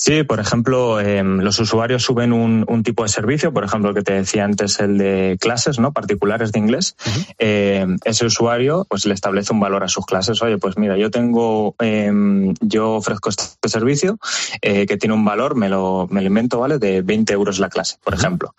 Sí, 0.00 0.22
por 0.22 0.38
ejemplo, 0.38 1.00
eh, 1.00 1.24
los 1.24 1.58
usuarios 1.58 2.04
suben 2.04 2.32
un, 2.32 2.64
un, 2.68 2.84
tipo 2.84 3.02
de 3.02 3.08
servicio, 3.08 3.52
por 3.52 3.64
ejemplo, 3.64 3.90
el 3.90 3.96
que 3.96 4.02
te 4.02 4.12
decía 4.12 4.44
antes, 4.44 4.78
el 4.78 4.96
de 4.96 5.36
clases, 5.40 5.80
¿no? 5.80 5.92
Particulares 5.92 6.52
de 6.52 6.60
inglés. 6.60 6.94
Uh 7.04 7.10
-huh. 7.10 7.34
eh, 7.40 7.86
ese 8.04 8.24
usuario, 8.24 8.86
pues 8.88 9.06
le 9.06 9.14
establece 9.14 9.52
un 9.52 9.58
valor 9.58 9.82
a 9.82 9.88
sus 9.88 10.06
clases. 10.06 10.40
Oye, 10.40 10.56
pues 10.56 10.78
mira, 10.78 10.96
yo 10.96 11.10
tengo, 11.10 11.74
eh, 11.80 12.12
yo 12.60 12.92
ofrezco 12.92 13.28
este 13.30 13.68
servicio 13.68 14.20
eh, 14.62 14.86
que 14.86 14.98
tiene 14.98 15.16
un 15.16 15.24
valor, 15.24 15.56
me 15.56 15.68
lo, 15.68 16.06
me 16.12 16.20
lo 16.20 16.28
invento, 16.28 16.60
¿vale? 16.60 16.78
De 16.78 17.02
20 17.02 17.32
euros 17.32 17.58
la 17.58 17.68
clase, 17.68 17.96
por 18.04 18.14
uh 18.14 18.16
-huh. 18.16 18.20
ejemplo. 18.20 18.54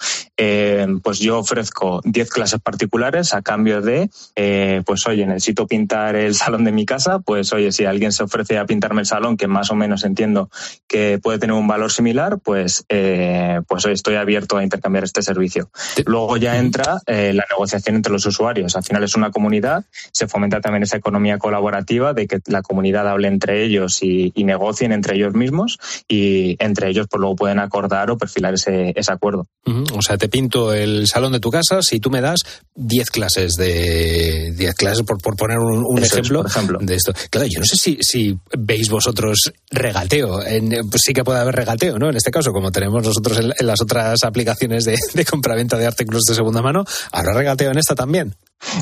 Pues 1.03 1.19
yo 1.19 1.39
ofrezco 1.39 2.01
10 2.03 2.29
clases 2.31 2.59
particulares 2.59 3.33
a 3.33 3.41
cambio 3.41 3.81
de, 3.81 4.09
eh, 4.35 4.81
pues 4.85 5.07
oye, 5.07 5.25
necesito 5.25 5.67
pintar 5.67 6.17
el 6.17 6.35
salón 6.43 6.65
de 6.65 6.73
mi 6.73 6.85
casa, 6.85 7.19
pues 7.19 7.53
oye, 7.53 7.71
si 7.71 7.85
alguien 7.85 8.11
se 8.11 8.23
ofrece 8.23 8.57
a 8.57 8.65
pintarme 8.65 9.01
el 9.01 9.07
salón, 9.07 9.37
que 9.37 9.47
más 9.47 9.71
o 9.71 9.75
menos 9.75 10.03
entiendo 10.03 10.49
que 10.87 11.17
puede 11.29 11.37
tener 11.37 11.55
un 11.55 11.67
valor 11.67 11.91
similar, 11.91 12.39
pues, 12.43 12.85
eh, 12.89 13.61
pues 13.67 13.85
estoy 13.85 14.15
abierto 14.15 14.57
a 14.57 14.63
intercambiar 14.63 15.03
este 15.03 15.21
servicio. 15.21 15.69
Luego 16.07 16.37
ya 16.37 16.57
entra 16.57 17.01
eh, 17.05 17.33
la 17.35 17.45
negociación 17.51 17.97
entre 17.97 18.11
los 18.11 18.25
usuarios. 18.25 18.75
Al 18.75 18.83
final 18.83 19.03
es 19.03 19.15
una 19.15 19.29
comunidad, 19.29 19.85
se 20.11 20.27
fomenta 20.27 20.59
también 20.59 20.81
esa 20.81 20.97
economía 20.97 21.37
colaborativa 21.37 22.13
de 22.13 22.25
que 22.25 22.39
la 22.47 22.63
comunidad 22.63 23.07
hable 23.07 23.27
entre 23.27 23.63
ellos 23.63 24.01
y, 24.01 24.31
y 24.33 24.43
negocien 24.43 24.91
entre 24.91 25.17
ellos 25.17 25.35
mismos 25.35 25.77
y 26.07 26.55
entre 26.57 26.89
ellos 26.89 27.05
pues 27.07 27.19
luego 27.19 27.35
pueden 27.35 27.59
acordar 27.59 28.09
o 28.09 28.17
perfilar 28.17 28.55
ese, 28.55 28.93
ese 28.95 29.11
acuerdo. 29.11 29.45
Uh 29.67 29.71
-huh. 29.71 29.97
O 29.99 30.01
sea, 30.01 30.17
te 30.17 30.29
pinto 30.29 30.73
el 30.73 31.05
salón 31.05 31.33
de 31.33 31.39
tu 31.39 31.51
casa 31.51 31.83
si 31.83 31.99
tú 31.99 32.09
me 32.09 32.21
das 32.21 32.39
10 32.73 33.11
clases 33.11 33.53
de 33.53 34.51
10 34.57 34.73
clases 34.73 35.03
por, 35.03 35.21
por 35.21 35.35
poner 35.35 35.59
un, 35.59 35.83
un 35.85 36.03
ejemplo, 36.03 36.39
es, 36.39 36.43
por 36.43 36.51
ejemplo 36.51 36.79
de 36.81 36.95
esto. 36.95 37.13
Claro, 37.29 37.45
yo 37.47 37.59
no 37.59 37.65
sé 37.65 37.75
si, 37.75 37.97
si 38.01 38.35
veis 38.57 38.89
vosotros 38.89 39.51
regateo. 39.69 40.41
En, 40.43 40.69
pues 40.89 41.03
sí 41.05 41.13
que 41.13 41.18
puede 41.23 41.39
haber 41.39 41.55
regateo, 41.55 41.97
¿no? 41.99 42.09
En 42.09 42.15
este 42.15 42.31
caso, 42.31 42.51
como 42.51 42.71
tenemos 42.71 43.03
nosotros 43.03 43.37
en, 43.39 43.53
en 43.57 43.67
las 43.67 43.81
otras 43.81 44.23
aplicaciones 44.23 44.85
de, 44.85 44.97
de 45.13 45.25
compraventa 45.25 45.77
de 45.77 45.87
artículos 45.87 46.23
de 46.23 46.35
segunda 46.35 46.61
mano, 46.61 46.85
¿habrá 47.11 47.33
regateo 47.33 47.71
en 47.71 47.77
esta 47.77 47.95
también? 47.95 48.35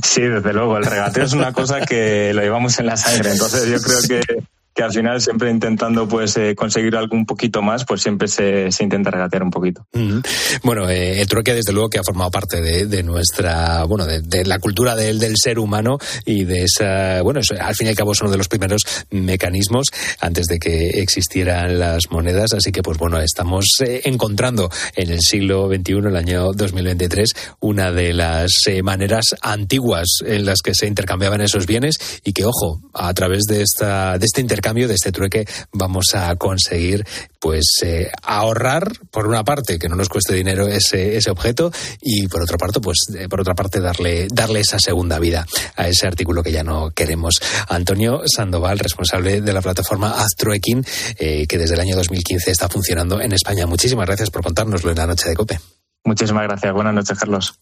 Sí, 0.03 0.21
desde 0.21 0.53
luego. 0.53 0.77
El 0.77 0.85
regateo 0.85 1.23
es 1.23 1.33
una 1.33 1.53
cosa 1.53 1.81
que 1.81 2.31
lo 2.33 2.41
llevamos 2.41 2.79
en 2.79 2.87
la 2.87 2.97
sangre. 2.97 3.31
Entonces 3.31 3.69
yo 3.69 3.79
creo 3.79 3.99
que 4.07 4.43
que 4.77 4.83
al 4.83 4.93
final 4.93 5.19
siempre 5.19 5.49
intentando 5.49 6.07
pues 6.07 6.37
eh, 6.37 6.53
conseguir 6.55 6.95
algo 6.95 7.15
un 7.15 7.25
poquito 7.25 7.63
más, 7.63 7.83
pues 7.83 7.99
siempre 8.03 8.27
se, 8.27 8.71
se 8.71 8.83
intenta 8.83 9.09
regatear 9.09 9.41
un 9.41 9.49
poquito. 9.49 9.87
Mm 9.93 9.99
-hmm. 9.99 10.27
Bueno, 10.61 10.87
eh, 10.87 11.19
el 11.19 11.27
trueque 11.27 11.55
desde 11.55 11.73
luego 11.73 11.89
que 11.89 11.97
ha 11.97 12.03
formado 12.03 12.29
parte 12.29 12.61
de, 12.61 12.85
de 12.85 13.01
nuestra, 13.01 13.85
bueno, 13.85 14.05
de, 14.05 14.21
de, 14.21 14.45
la 14.45 14.59
cultura 14.59 14.95
del, 14.95 15.17
del 15.17 15.33
ser 15.35 15.57
humano 15.57 15.97
y 16.27 16.43
de 16.43 16.65
esa, 16.65 17.23
bueno, 17.23 17.39
al 17.59 17.75
fin 17.75 17.87
y 17.87 17.89
al 17.89 17.95
cabo 17.95 18.11
es 18.11 18.21
uno 18.21 18.29
de 18.29 18.37
los 18.37 18.47
primeros 18.47 18.83
mecanismos 19.09 19.87
antes 20.19 20.45
de 20.45 20.59
que 20.59 21.01
existieran 21.01 21.79
las 21.79 22.11
monedas, 22.11 22.53
así 22.53 22.71
que 22.71 22.83
pues 22.83 22.99
bueno, 22.99 23.19
estamos 23.19 23.65
eh, 23.83 24.01
encontrando 24.05 24.69
en 24.95 25.09
el 25.09 25.21
siglo 25.21 25.69
XXI, 25.69 25.93
el 26.05 26.15
año 26.15 26.53
2023, 26.53 27.29
una 27.61 27.91
de 27.91 28.13
las 28.13 28.51
eh, 28.67 28.83
maneras 28.83 29.25
antiguas 29.41 30.07
en 30.23 30.45
las 30.45 30.61
que 30.61 30.75
se 30.75 30.85
intercambiaban 30.85 31.41
esos 31.41 31.65
bienes 31.65 31.95
y 32.23 32.33
que, 32.33 32.45
ojo, 32.45 32.79
a 32.93 33.11
través 33.15 33.41
de 33.49 33.63
esta, 33.63 34.19
de 34.19 34.25
este 34.25 34.41
intercambio 34.41 34.66
cambio 34.67 34.89
de 34.89 34.95
este 34.95 35.13
trueque 35.13 35.47
vamos 35.71 36.07
a 36.13 36.35
conseguir 36.35 37.05
pues 37.39 37.79
eh, 37.83 38.11
ahorrar 38.21 38.91
por 39.11 39.25
una 39.25 39.45
parte 39.45 39.79
que 39.79 39.87
no 39.87 39.95
nos 39.95 40.09
cueste 40.09 40.33
dinero 40.33 40.67
ese, 40.67 41.15
ese 41.15 41.31
objeto 41.31 41.71
y 42.01 42.27
por 42.27 42.41
otra 42.41 42.57
parte 42.57 42.81
pues 42.81 42.97
eh, 43.17 43.29
por 43.29 43.39
otra 43.39 43.55
parte 43.55 43.79
darle 43.79 44.27
darle 44.29 44.59
esa 44.59 44.77
segunda 44.77 45.19
vida 45.19 45.47
a 45.77 45.87
ese 45.87 46.05
artículo 46.05 46.43
que 46.43 46.51
ya 46.51 46.65
no 46.65 46.91
queremos. 46.91 47.35
Antonio 47.69 48.23
Sandoval 48.25 48.79
responsable 48.79 49.39
de 49.39 49.53
la 49.53 49.61
plataforma 49.61 50.21
Aztrueking 50.21 50.85
eh, 51.17 51.47
que 51.47 51.57
desde 51.57 51.75
el 51.75 51.79
año 51.79 51.95
2015 51.95 52.51
está 52.51 52.67
funcionando 52.67 53.21
en 53.21 53.31
España. 53.31 53.65
Muchísimas 53.67 54.05
gracias 54.05 54.29
por 54.31 54.43
contárnoslo 54.43 54.91
en 54.91 54.97
la 54.97 55.07
noche 55.07 55.29
de 55.29 55.35
Cope. 55.35 55.61
Muchísimas 56.03 56.43
gracias. 56.43 56.73
Buenas 56.73 56.93
noches 56.93 57.17
Carlos 57.17 57.57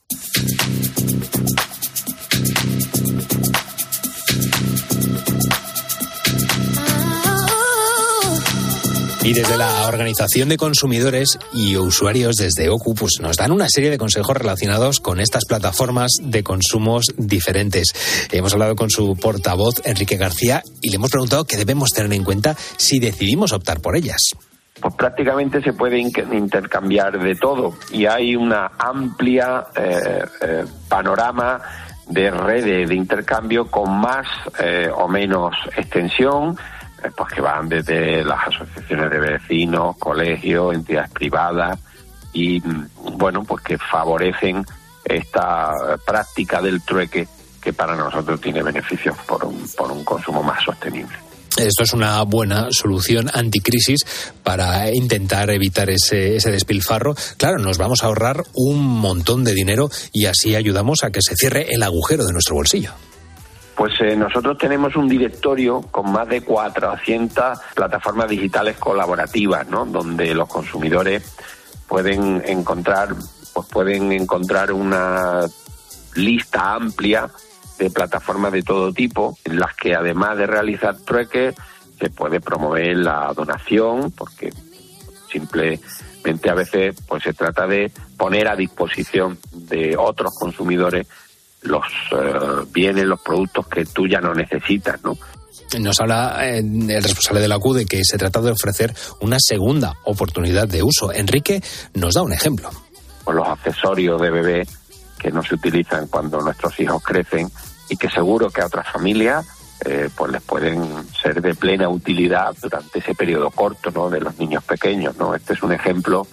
Y 9.25 9.33
desde 9.33 9.57
la 9.57 9.87
Organización 9.87 10.49
de 10.49 10.57
Consumidores 10.57 11.39
y 11.51 11.77
Usuarios 11.77 12.35
desde 12.35 12.69
OCU 12.69 12.93
pues 12.93 13.13
nos 13.19 13.37
dan 13.37 13.51
una 13.51 13.67
serie 13.67 13.89
de 13.89 13.97
consejos 13.97 14.37
relacionados 14.37 14.99
con 14.99 15.19
estas 15.19 15.45
plataformas 15.45 16.11
de 16.21 16.43
consumos 16.43 17.05
diferentes. 17.17 18.27
Hemos 18.31 18.53
hablado 18.53 18.75
con 18.75 18.91
su 18.91 19.17
portavoz, 19.19 19.81
Enrique 19.83 20.17
García, 20.17 20.61
y 20.79 20.91
le 20.91 20.97
hemos 20.97 21.09
preguntado 21.09 21.45
qué 21.45 21.57
debemos 21.57 21.89
tener 21.89 22.13
en 22.13 22.23
cuenta 22.23 22.55
si 22.77 22.99
decidimos 22.99 23.51
optar 23.51 23.81
por 23.81 23.97
ellas. 23.97 24.21
Pues 24.79 24.93
prácticamente 24.93 25.59
se 25.63 25.73
puede 25.73 25.97
intercambiar 25.97 27.19
de 27.19 27.33
todo 27.33 27.73
y 27.91 28.05
hay 28.05 28.35
una 28.35 28.73
amplia 28.77 29.65
eh, 29.75 30.23
eh, 30.39 30.65
panorama 30.87 31.59
de 32.07 32.29
redes 32.29 32.87
de 32.87 32.93
intercambio 32.93 33.65
con 33.71 33.89
más 33.89 34.27
eh, 34.59 34.87
o 34.95 35.07
menos 35.07 35.55
extensión 35.75 36.55
pues 37.15 37.33
que 37.33 37.41
van 37.41 37.69
desde 37.69 38.23
las 38.23 38.47
asociaciones 38.47 39.09
de 39.09 39.19
vecinos, 39.19 39.97
colegios, 39.97 40.73
entidades 40.73 41.11
privadas 41.11 41.79
y 42.33 42.61
bueno, 43.13 43.43
pues 43.43 43.63
que 43.63 43.77
favorecen 43.77 44.65
esta 45.03 45.71
práctica 46.05 46.61
del 46.61 46.81
trueque 46.81 47.27
que 47.61 47.73
para 47.73 47.95
nosotros 47.95 48.39
tiene 48.41 48.61
beneficios 48.61 49.17
por 49.27 49.45
un, 49.45 49.67
por 49.75 49.91
un 49.91 50.03
consumo 50.03 50.43
más 50.43 50.63
sostenible. 50.63 51.15
Esto 51.57 51.83
es 51.83 51.93
una 51.93 52.21
buena 52.23 52.67
solución 52.71 53.29
anticrisis 53.33 54.01
para 54.43 54.93
intentar 54.93 55.49
evitar 55.49 55.89
ese, 55.89 56.35
ese, 56.35 56.51
despilfarro. 56.51 57.15
Claro, 57.37 57.59
nos 57.59 57.77
vamos 57.77 58.03
a 58.03 58.07
ahorrar 58.07 58.43
un 58.53 58.83
montón 58.83 59.45
de 59.45 59.53
dinero 59.53 59.89
y 60.11 60.25
así 60.25 60.53
ayudamos 60.53 61.03
a 61.03 61.11
que 61.11 61.21
se 61.21 61.35
cierre 61.35 61.67
el 61.69 61.81
agujero 61.81 62.25
de 62.25 62.33
nuestro 62.33 62.55
bolsillo. 62.55 62.91
Pues 63.75 63.93
eh, 63.99 64.15
nosotros 64.15 64.57
tenemos 64.57 64.95
un 64.95 65.09
directorio 65.09 65.81
con 65.81 66.11
más 66.11 66.27
de 66.29 66.41
400 66.41 67.59
plataformas 67.75 68.29
digitales 68.29 68.77
colaborativas, 68.77 69.67
¿no? 69.67 69.85
Donde 69.85 70.33
los 70.33 70.47
consumidores 70.47 71.35
pueden 71.87 72.41
encontrar, 72.45 73.09
pues 73.53 73.67
pueden 73.67 74.11
encontrar 74.13 74.71
una 74.71 75.41
lista 76.15 76.75
amplia 76.75 77.29
de 77.77 77.89
plataformas 77.89 78.53
de 78.53 78.63
todo 78.63 78.93
tipo, 78.93 79.37
en 79.43 79.59
las 79.59 79.75
que 79.75 79.93
además 79.93 80.37
de 80.37 80.47
realizar 80.47 80.95
trueques, 81.01 81.55
se 81.99 82.09
puede 82.09 82.39
promover 82.39 82.97
la 82.97 83.33
donación, 83.33 84.11
porque 84.11 84.53
simplemente 85.29 86.49
a 86.49 86.53
veces 86.53 86.95
pues 87.07 87.23
se 87.23 87.33
trata 87.33 87.67
de 87.67 87.91
poner 88.17 88.47
a 88.47 88.55
disposición 88.55 89.37
de 89.51 89.95
otros 89.97 90.33
consumidores 90.39 91.07
los 91.65 91.85
uh, 92.11 92.65
bienes, 92.71 93.05
los 93.05 93.19
productos 93.19 93.67
que 93.67 93.85
tú 93.85 94.07
ya 94.07 94.19
no 94.19 94.33
necesitas, 94.33 95.03
¿no? 95.03 95.17
Nos 95.79 95.99
habla 95.99 96.37
eh, 96.47 96.59
el 96.59 97.03
responsable 97.03 97.41
de 97.41 97.47
la 97.47 97.59
CU 97.59 97.73
de 97.73 97.85
que 97.85 98.01
se 98.03 98.17
trata 98.17 98.39
de 98.41 98.51
ofrecer 98.51 98.93
una 99.19 99.37
segunda 99.39 99.93
oportunidad 100.05 100.67
de 100.67 100.83
uso. 100.83 101.11
Enrique 101.11 101.61
nos 101.93 102.13
da 102.13 102.21
un 102.21 102.33
ejemplo. 102.33 102.69
Pues 103.23 103.35
los 103.35 103.47
accesorios 103.47 104.21
de 104.21 104.29
bebé 104.29 104.67
que 105.19 105.31
no 105.31 105.43
se 105.43 105.55
utilizan 105.55 106.07
cuando 106.07 106.39
nuestros 106.41 106.79
hijos 106.79 107.03
crecen 107.03 107.49
y 107.89 107.97
que 107.97 108.09
seguro 108.09 108.49
que 108.49 108.61
a 108.61 108.67
otras 108.67 108.87
familias 108.91 109.45
eh, 109.83 110.09
pues 110.15 110.31
les 110.31 110.41
pueden 110.41 110.83
ser 111.21 111.41
de 111.41 111.53
plena 111.53 111.89
utilidad 111.89 112.55
durante 112.61 112.99
ese 112.99 113.13
periodo 113.13 113.49
corto, 113.51 113.91
¿no? 113.91 114.09
De 114.09 114.21
los 114.21 114.37
niños 114.37 114.63
pequeños, 114.63 115.17
¿no? 115.17 115.35
Este 115.35 115.53
es 115.53 115.63
un 115.63 115.73
ejemplo 115.73 116.25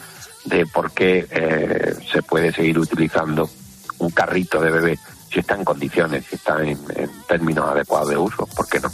de 0.44 0.66
por 0.66 0.92
qué 0.92 1.26
eh, 1.30 1.94
se 2.10 2.22
puede 2.22 2.52
seguir 2.52 2.78
utilizando 2.78 3.48
un 3.98 4.10
carrito 4.10 4.60
de 4.60 4.70
bebé 4.70 4.98
si 5.32 5.40
está 5.40 5.54
en 5.54 5.64
condiciones, 5.64 6.24
si 6.28 6.36
está 6.36 6.62
en, 6.62 6.78
en 6.94 7.10
términos 7.26 7.68
adecuados 7.68 8.10
de 8.10 8.16
uso, 8.16 8.46
¿por 8.46 8.68
qué 8.68 8.80
no? 8.80 8.90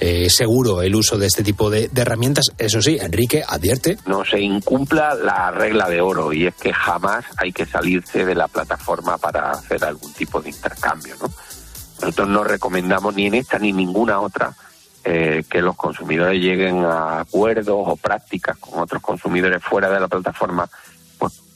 Eh, 0.00 0.28
seguro 0.30 0.82
el 0.82 0.94
uso 0.96 1.16
de 1.16 1.26
este 1.26 1.44
tipo 1.44 1.70
de, 1.70 1.88
de 1.88 2.02
herramientas. 2.02 2.46
Eso 2.58 2.82
sí, 2.82 2.98
Enrique 3.00 3.44
advierte. 3.46 3.96
no 4.06 4.24
se 4.24 4.40
incumpla 4.40 5.14
la 5.14 5.50
regla 5.52 5.88
de 5.88 6.00
oro 6.00 6.32
y 6.32 6.46
es 6.46 6.54
que 6.56 6.72
jamás 6.72 7.24
hay 7.36 7.52
que 7.52 7.64
salirse 7.64 8.24
de 8.24 8.34
la 8.34 8.48
plataforma 8.48 9.16
para 9.18 9.52
hacer 9.52 9.84
algún 9.84 10.12
tipo 10.12 10.40
de 10.40 10.50
intercambio. 10.50 11.14
¿no? 11.20 11.30
Nosotros 12.00 12.28
no 12.28 12.42
recomendamos 12.42 13.14
ni 13.14 13.26
en 13.26 13.34
esta 13.34 13.58
ni 13.58 13.70
en 13.70 13.76
ninguna 13.76 14.20
otra 14.20 14.54
eh, 15.04 15.44
que 15.48 15.62
los 15.62 15.76
consumidores 15.76 16.40
lleguen 16.40 16.84
a 16.84 17.20
acuerdos 17.20 17.76
o 17.86 17.96
prácticas 17.96 18.58
con 18.58 18.80
otros 18.80 19.00
consumidores 19.00 19.62
fuera 19.62 19.88
de 19.88 20.00
la 20.00 20.08
plataforma 20.08 20.68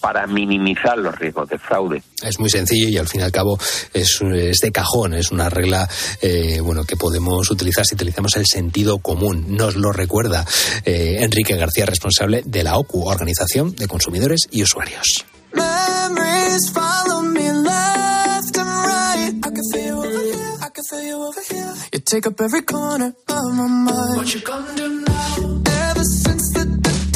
para 0.02 0.26
minimizar 0.26 0.99
los 0.99 1.16
riesgos 1.18 1.49
de 1.49 1.59
fraude. 1.59 2.02
Es 2.23 2.38
muy 2.38 2.50
sencillo 2.50 2.88
y 2.88 2.99
al 2.99 3.09
fin 3.09 3.21
y 3.21 3.25
al 3.25 3.32
cabo 3.32 3.56
es, 3.94 4.21
es 4.21 4.59
de 4.59 4.73
cajón, 4.73 5.14
es 5.14 5.30
una 5.30 5.49
regla 5.49 5.88
eh, 6.21 6.61
bueno 6.61 6.85
que 6.85 6.97
podemos 6.97 7.50
utilizar 7.50 7.87
si 7.87 7.94
utilizamos 7.94 8.37
el 8.37 8.47
sentido 8.47 8.99
común. 8.99 9.56
Nos 9.56 9.76
lo 9.76 9.92
recuerda 9.92 10.44
eh, 10.85 11.18
Enrique 11.21 11.56
García, 11.56 11.87
responsable 11.87 12.42
de 12.44 12.64
la 12.64 12.76
OCU, 12.76 13.04
Organización 13.04 13.75
de 13.76 13.87
Consumidores 13.87 14.49
y 14.50 14.62
Usuarios. 14.62 15.25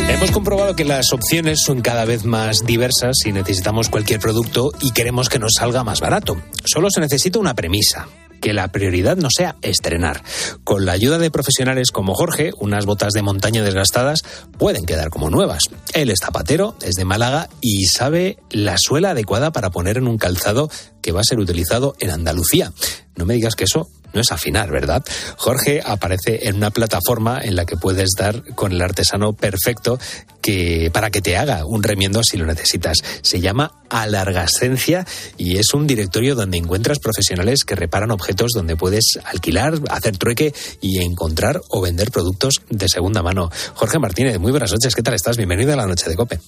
Hemos 0.09 0.31
comprobado 0.31 0.77
que 0.77 0.85
las 0.85 1.13
opciones 1.13 1.61
son 1.65 1.83
cada 1.83 2.05
vez 2.05 2.25
más 2.25 2.65
diversas 2.65 3.17
si 3.23 3.33
necesitamos 3.33 3.89
cualquier 3.89 4.21
producto 4.21 4.71
y 4.81 4.93
queremos 4.93 5.29
que 5.29 5.39
nos 5.39 5.55
salga 5.59 5.83
más 5.83 6.01
barato. 6.01 6.37
Solo 6.65 6.91
se 6.91 7.01
necesita 7.01 7.39
una 7.39 7.55
premisa. 7.55 8.09
Que 8.41 8.53
la 8.53 8.71
prioridad 8.71 9.17
no 9.17 9.29
sea 9.31 9.57
estrenar. 9.63 10.23
Con 10.63 10.85
la 10.85 10.93
ayuda 10.93 11.19
de 11.19 11.31
profesionales 11.31 11.91
como 11.91 12.15
Jorge, 12.15 12.53
unas 12.61 12.85
botas 12.87 13.15
de 13.15 13.23
montaña 13.23 13.63
desgastadas 13.63 14.23
pueden 14.59 14.85
quedar 14.87 15.09
como 15.09 15.31
nuevas. 15.31 15.65
Él 15.95 16.11
es 16.11 16.21
zapatero, 16.23 16.77
es 16.83 16.95
de 16.95 17.05
Málaga 17.05 17.49
y 17.61 17.87
sabe 17.87 18.39
la 18.51 18.77
suela 18.79 19.11
adecuada 19.11 19.53
para 19.53 19.71
poner 19.71 19.97
en 19.97 20.07
un 20.07 20.19
calzado 20.19 20.71
que 21.03 21.13
va 21.13 21.23
a 21.23 21.25
ser 21.25 21.41
utilizado 21.41 21.95
en 21.99 22.11
Andalucía. 22.11 22.73
No 23.17 23.25
me 23.25 23.35
digas 23.35 23.57
que 23.57 23.65
eso 23.65 23.89
no 24.17 24.23
es 24.23 24.33
afinar, 24.33 24.73
¿verdad? 24.73 25.05
Jorge 25.37 25.83
aparece 25.85 26.49
en 26.49 26.57
una 26.57 26.71
plataforma 26.71 27.39
en 27.41 27.55
la 27.55 27.67
que 27.67 27.77
puedes 27.77 28.11
dar 28.17 28.43
con 28.55 28.73
el 28.73 28.81
artesano 28.81 29.35
perfecto 29.35 29.99
que 30.41 30.91
para 30.93 31.11
que 31.11 31.21
te 31.21 31.37
haga 31.37 31.65
un 31.67 31.83
remiendo 31.83 32.23
si 32.23 32.37
lo 32.37 32.47
necesitas. 32.47 32.99
Se 33.21 33.41
llama 33.41 33.73
Alargascencia 33.91 35.07
y 35.37 35.59
es 35.59 35.75
un 35.75 35.87
directorio 35.87 36.35
donde 36.35 36.57
encuentras 36.57 36.99
profesionales 36.99 37.65
que 37.65 37.75
reparan 37.75 38.11
objetos 38.11 38.53
donde 38.53 38.77
puedes 38.77 39.19
alquilar, 39.25 39.75
hacer 39.91 40.17
trueque 40.17 40.55
y 40.81 41.01
encontrar 41.01 41.61
o 41.69 41.83
vender 41.83 42.11
productos 42.11 42.63
de 42.71 42.89
segunda 42.89 43.23
mano. 43.23 43.51
Jorge 43.75 43.99
Martínez, 43.99 44.39
muy 44.39 44.51
buenas 44.51 44.73
noches, 44.73 44.95
¿qué 44.95 45.03
tal 45.03 45.15
estás? 45.15 45.37
Bienvenido 45.37 45.73
a 45.75 45.77
la 45.77 45.87
noche 45.87 46.09
de 46.09 46.17
Cope. 46.17 46.41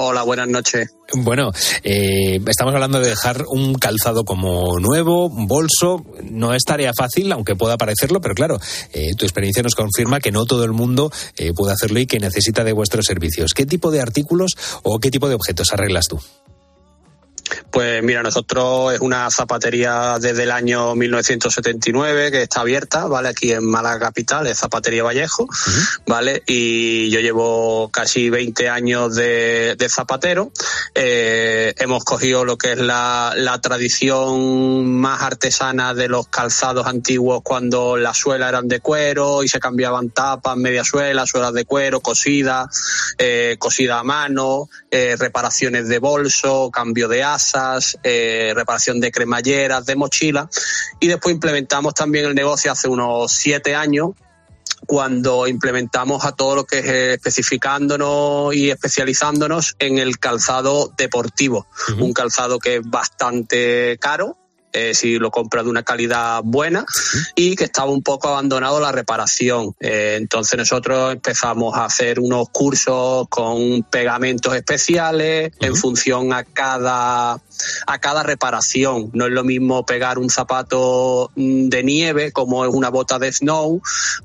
Hola, 0.00 0.22
buenas 0.22 0.46
noches. 0.46 0.94
Bueno, 1.12 1.50
eh, 1.82 2.38
estamos 2.46 2.72
hablando 2.72 3.00
de 3.00 3.08
dejar 3.08 3.44
un 3.48 3.74
calzado 3.74 4.24
como 4.24 4.78
nuevo, 4.78 5.26
un 5.26 5.48
bolso. 5.48 6.04
No 6.22 6.54
es 6.54 6.62
tarea 6.62 6.92
fácil, 6.96 7.32
aunque 7.32 7.56
pueda 7.56 7.76
parecerlo, 7.76 8.20
pero 8.20 8.36
claro, 8.36 8.60
eh, 8.92 9.16
tu 9.16 9.24
experiencia 9.24 9.60
nos 9.60 9.74
confirma 9.74 10.20
que 10.20 10.30
no 10.30 10.46
todo 10.46 10.62
el 10.62 10.70
mundo 10.70 11.10
eh, 11.36 11.52
puede 11.52 11.72
hacerlo 11.72 11.98
y 11.98 12.06
que 12.06 12.20
necesita 12.20 12.62
de 12.62 12.74
vuestros 12.74 13.06
servicios. 13.06 13.54
¿Qué 13.54 13.66
tipo 13.66 13.90
de 13.90 14.00
artículos 14.00 14.52
o 14.84 15.00
qué 15.00 15.10
tipo 15.10 15.28
de 15.28 15.34
objetos 15.34 15.72
arreglas 15.72 16.06
tú? 16.06 16.20
Pues 17.70 18.02
mira, 18.02 18.22
nosotros 18.22 18.94
es 18.94 19.00
una 19.00 19.30
zapatería 19.30 20.18
desde 20.20 20.44
el 20.44 20.50
año 20.50 20.94
1979 20.94 22.30
que 22.30 22.42
está 22.42 22.60
abierta, 22.60 23.06
¿vale? 23.06 23.28
Aquí 23.28 23.52
en 23.52 23.64
Málaga 23.64 24.06
Capital, 24.06 24.46
es 24.46 24.58
Zapatería 24.58 25.02
Vallejo, 25.02 25.48
¿vale? 26.06 26.42
Y 26.46 27.10
yo 27.10 27.20
llevo 27.20 27.90
casi 27.90 28.30
20 28.30 28.68
años 28.68 29.14
de, 29.14 29.76
de 29.76 29.88
zapatero. 29.88 30.52
Eh, 30.94 31.74
hemos 31.78 32.04
cogido 32.04 32.44
lo 32.44 32.56
que 32.56 32.72
es 32.72 32.78
la, 32.78 33.32
la 33.36 33.60
tradición 33.60 34.94
más 34.94 35.22
artesana 35.22 35.94
de 35.94 36.08
los 36.08 36.28
calzados 36.28 36.86
antiguos 36.86 37.42
cuando 37.42 37.96
las 37.96 38.16
suelas 38.16 38.48
eran 38.48 38.68
de 38.68 38.80
cuero 38.80 39.42
y 39.42 39.48
se 39.48 39.60
cambiaban 39.60 40.10
tapas, 40.10 40.56
media 40.56 40.84
suela, 40.84 41.26
suelas 41.26 41.52
de 41.52 41.64
cuero, 41.64 42.00
cosidas, 42.00 43.14
eh, 43.18 43.56
cosida 43.58 43.98
a 43.98 44.04
mano, 44.04 44.68
eh, 44.90 45.16
reparaciones 45.18 45.88
de 45.88 45.98
bolso, 45.98 46.70
cambio 46.70 47.08
de 47.08 47.22
asas, 47.38 47.98
eh, 48.02 48.52
reparación 48.54 49.00
de 49.00 49.10
cremalleras, 49.10 49.86
de 49.86 49.96
mochila. 49.96 50.48
Y 51.00 51.08
después 51.08 51.34
implementamos 51.34 51.94
también 51.94 52.26
el 52.26 52.34
negocio 52.34 52.72
hace 52.72 52.88
unos 52.88 53.32
siete 53.32 53.74
años 53.74 54.10
cuando 54.86 55.46
implementamos 55.46 56.24
a 56.24 56.32
todo 56.32 56.56
lo 56.56 56.64
que 56.64 56.78
es 56.78 56.86
eh, 56.86 57.12
especificándonos 57.14 58.54
y 58.54 58.70
especializándonos 58.70 59.76
en 59.78 59.98
el 59.98 60.18
calzado 60.18 60.92
deportivo, 60.96 61.66
un 61.98 62.12
calzado 62.12 62.58
que 62.58 62.76
es 62.76 62.82
bastante 62.82 63.98
caro. 64.00 64.37
Eh, 64.72 64.94
si 64.94 65.18
lo 65.18 65.30
compras 65.30 65.64
de 65.64 65.70
una 65.70 65.82
calidad 65.82 66.42
buena 66.44 66.84
y 67.34 67.56
que 67.56 67.64
estaba 67.64 67.90
un 67.90 68.02
poco 68.02 68.28
abandonado 68.28 68.80
la 68.80 68.92
reparación. 68.92 69.74
Eh, 69.80 70.16
entonces 70.18 70.58
nosotros 70.58 71.12
empezamos 71.12 71.76
a 71.76 71.84
hacer 71.84 72.20
unos 72.20 72.48
cursos 72.50 73.26
con 73.28 73.82
pegamentos 73.84 74.54
especiales 74.54 75.52
en 75.60 75.76
función 75.76 76.32
a 76.32 76.44
cada 76.44 77.40
a 77.86 77.98
cada 77.98 78.22
reparación. 78.22 79.10
No 79.12 79.26
es 79.26 79.32
lo 79.32 79.44
mismo 79.44 79.84
pegar 79.84 80.18
un 80.18 80.30
zapato 80.30 81.30
mm, 81.34 81.68
de 81.68 81.82
nieve 81.82 82.32
como 82.32 82.64
es 82.64 82.72
una 82.72 82.90
bota 82.90 83.18
de 83.18 83.32
snow 83.32 83.80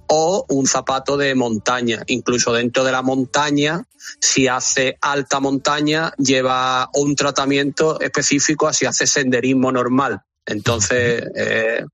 o 0.07 0.45
un 0.49 0.67
zapato 0.67 1.17
de 1.17 1.35
montaña. 1.35 2.03
Incluso 2.07 2.53
dentro 2.53 2.83
de 2.83 2.91
la 2.91 3.01
montaña, 3.01 3.85
si 4.19 4.47
hace 4.47 4.97
alta 5.01 5.39
montaña, 5.39 6.13
lleva 6.17 6.89
un 6.93 7.15
tratamiento 7.15 7.99
específico 7.99 8.67
a 8.67 8.73
si 8.73 8.85
hace 8.85 9.07
senderismo 9.07 9.71
normal. 9.71 10.21
Entonces, 10.45 11.23
eh, 11.35 11.85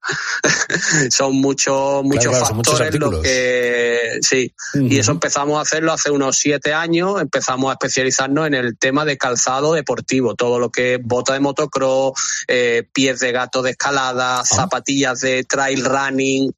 son 1.12 1.36
muchos 1.36 2.04
muchos 2.04 2.28
claro, 2.28 2.46
son 2.46 2.58
muchos 2.58 2.80
factores 2.80 3.00
los 3.00 3.22
que 3.22 4.20
sí. 4.22 4.54
Y 4.74 4.98
eso 4.98 5.12
empezamos 5.12 5.58
a 5.58 5.62
hacerlo 5.62 5.94
hace 5.94 6.10
unos 6.10 6.38
siete 6.38 6.74
años. 6.74 7.22
Empezamos 7.22 7.70
a 7.70 7.74
especializarnos 7.74 8.48
en 8.48 8.56
el 8.56 8.78
tema 8.78 9.06
de 9.06 9.18
calzado 9.18 9.74
deportivo, 9.74 10.36
todo 10.36 10.60
lo 10.60 10.72
que 10.72 10.96
es 10.96 11.00
bota 11.04 11.34
de 11.34 11.40
motocross, 11.40 12.46
eh, 12.48 12.88
pies 12.92 13.20
de 13.20 13.32
gato 13.32 13.62
de 13.62 13.72
escalada, 13.72 14.44
zapatillas 14.44 15.20
de 15.22 15.44
trail 15.44 15.86
running, 15.86 16.52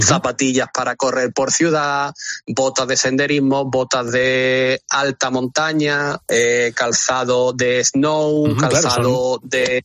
zapatillas 0.00 0.68
para 0.74 0.96
correr 0.96 1.32
por 1.32 1.52
ciudad, 1.52 2.12
botas 2.46 2.88
de 2.88 2.96
senderismo, 2.96 3.64
botas 3.66 4.10
de 4.10 4.82
alta 4.88 5.30
montaña, 5.30 6.18
eh, 6.28 6.72
calzado 6.74 7.52
de 7.52 7.84
snow, 7.84 8.44
claro, 8.56 8.58
calzado 8.74 9.40
de... 9.42 9.84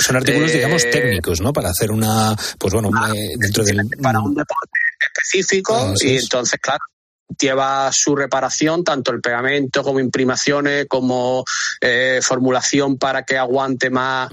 Son 0.00 0.16
artículos, 0.16 0.50
de- 0.52 0.56
digamos, 0.58 0.82
técnicos, 0.90 1.40
¿no? 1.40 1.52
Para 1.52 1.70
hacer 1.70 1.90
una, 1.90 2.36
pues 2.58 2.72
bueno, 2.74 2.90
eh, 3.14 3.34
dentro 3.36 3.64
del... 3.64 3.88
para 4.02 4.20
un 4.20 4.34
deporte 4.34 4.78
específico 5.14 5.92
Eso 5.94 6.06
y 6.06 6.16
es. 6.16 6.22
entonces, 6.22 6.60
claro, 6.60 6.80
lleva 7.40 7.90
su 7.92 8.16
reparación, 8.16 8.84
tanto 8.84 9.12
el 9.12 9.20
pegamento 9.20 9.82
como 9.82 10.00
imprimaciones, 10.00 10.86
como 10.88 11.44
eh, 11.80 12.20
formulación 12.22 12.98
para 12.98 13.24
que 13.24 13.36
aguante 13.36 13.90
más. 13.90 14.30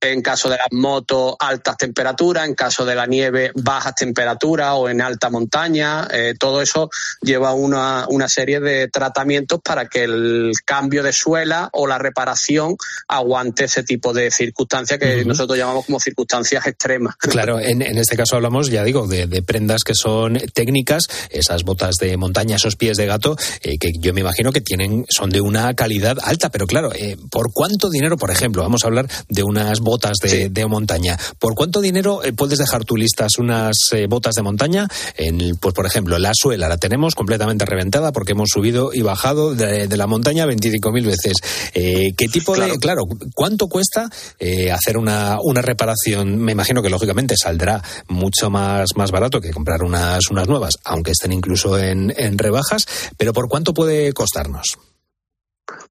En 0.00 0.20
caso 0.20 0.50
de 0.50 0.56
las 0.56 0.68
motos, 0.72 1.36
altas 1.38 1.76
temperaturas, 1.76 2.46
en 2.46 2.54
caso 2.54 2.84
de 2.84 2.94
la 2.94 3.06
nieve, 3.06 3.50
bajas 3.54 3.94
temperaturas 3.94 4.72
o 4.74 4.88
en 4.88 5.00
alta 5.00 5.30
montaña, 5.30 6.06
eh, 6.12 6.34
todo 6.38 6.60
eso 6.60 6.90
lleva 7.22 7.54
una, 7.54 8.06
una 8.08 8.28
serie 8.28 8.60
de 8.60 8.88
tratamientos 8.88 9.60
para 9.64 9.86
que 9.86 10.04
el 10.04 10.52
cambio 10.64 11.02
de 11.02 11.12
suela 11.12 11.70
o 11.72 11.86
la 11.86 11.98
reparación 11.98 12.76
aguante 13.08 13.64
ese 13.64 13.82
tipo 13.82 14.12
de 14.12 14.30
circunstancias 14.30 14.98
que 14.98 15.24
nosotros 15.24 15.58
llamamos 15.58 15.86
como 15.86 16.00
circunstancias 16.00 16.66
extremas. 16.66 17.16
Claro, 17.36 17.60
en, 17.60 17.82
en 17.82 17.98
este 17.98 18.16
caso 18.16 18.36
hablamos, 18.36 18.70
ya 18.70 18.82
digo, 18.82 19.06
de, 19.06 19.26
de 19.26 19.42
prendas 19.42 19.82
que 19.84 19.92
son 19.94 20.38
técnicas, 20.54 21.06
esas 21.28 21.64
botas 21.64 21.96
de 22.00 22.16
montaña, 22.16 22.56
esos 22.56 22.76
pies 22.76 22.96
de 22.96 23.04
gato, 23.04 23.36
eh, 23.62 23.78
que 23.78 23.90
yo 24.00 24.14
me 24.14 24.20
imagino 24.20 24.52
que 24.52 24.60
tienen, 24.62 25.04
son 25.10 25.30
de 25.30 25.40
una 25.40 25.74
calidad 25.74 26.16
alta, 26.22 26.50
pero 26.50 26.66
claro, 26.66 26.94
eh, 26.94 27.16
¿por 27.30 27.52
cuánto 27.52 27.90
dinero, 27.90 28.16
por 28.16 28.30
ejemplo, 28.30 28.62
vamos 28.62 28.84
a 28.84 28.86
hablar 28.86 29.06
de 29.28 29.42
unas 29.42 29.80
botas 29.86 30.18
de, 30.20 30.50
de 30.50 30.66
montaña, 30.66 31.18
¿por 31.38 31.54
cuánto 31.54 31.80
dinero 31.80 32.22
eh, 32.22 32.32
puedes 32.32 32.58
dejar 32.58 32.84
tú 32.84 32.96
listas 32.96 33.38
unas 33.38 33.74
eh, 33.92 34.06
botas 34.06 34.34
de 34.34 34.42
montaña? 34.42 34.88
En, 35.16 35.56
pues 35.56 35.74
por 35.74 35.86
ejemplo, 35.86 36.18
la 36.18 36.32
suela 36.34 36.68
la 36.68 36.76
tenemos 36.76 37.14
completamente 37.14 37.64
reventada 37.64 38.12
porque 38.12 38.32
hemos 38.32 38.50
subido 38.52 38.90
y 38.92 39.02
bajado 39.02 39.54
de, 39.54 39.86
de 39.86 39.96
la 39.96 40.06
montaña 40.06 40.44
25.000 40.44 41.06
veces. 41.06 41.34
Eh, 41.72 42.12
¿Qué 42.16 42.26
tipo 42.26 42.56
de, 42.56 42.78
claro, 42.78 43.02
cuánto 43.34 43.68
cuesta 43.68 44.10
eh, 44.38 44.72
hacer 44.72 44.98
una, 44.98 45.38
una 45.42 45.62
reparación? 45.62 46.36
Me 46.38 46.52
imagino 46.52 46.82
que 46.82 46.90
lógicamente 46.90 47.36
saldrá 47.40 47.82
mucho 48.08 48.50
más, 48.50 48.88
más 48.96 49.10
barato 49.10 49.40
que 49.40 49.52
comprar 49.52 49.82
unas, 49.82 50.20
unas 50.30 50.48
nuevas, 50.48 50.74
aunque 50.84 51.12
estén 51.12 51.32
incluso 51.32 51.78
en, 51.78 52.12
en 52.16 52.36
rebajas, 52.36 52.86
pero 53.16 53.32
¿por 53.32 53.48
cuánto 53.48 53.72
puede 53.72 54.12
costarnos? 54.12 54.78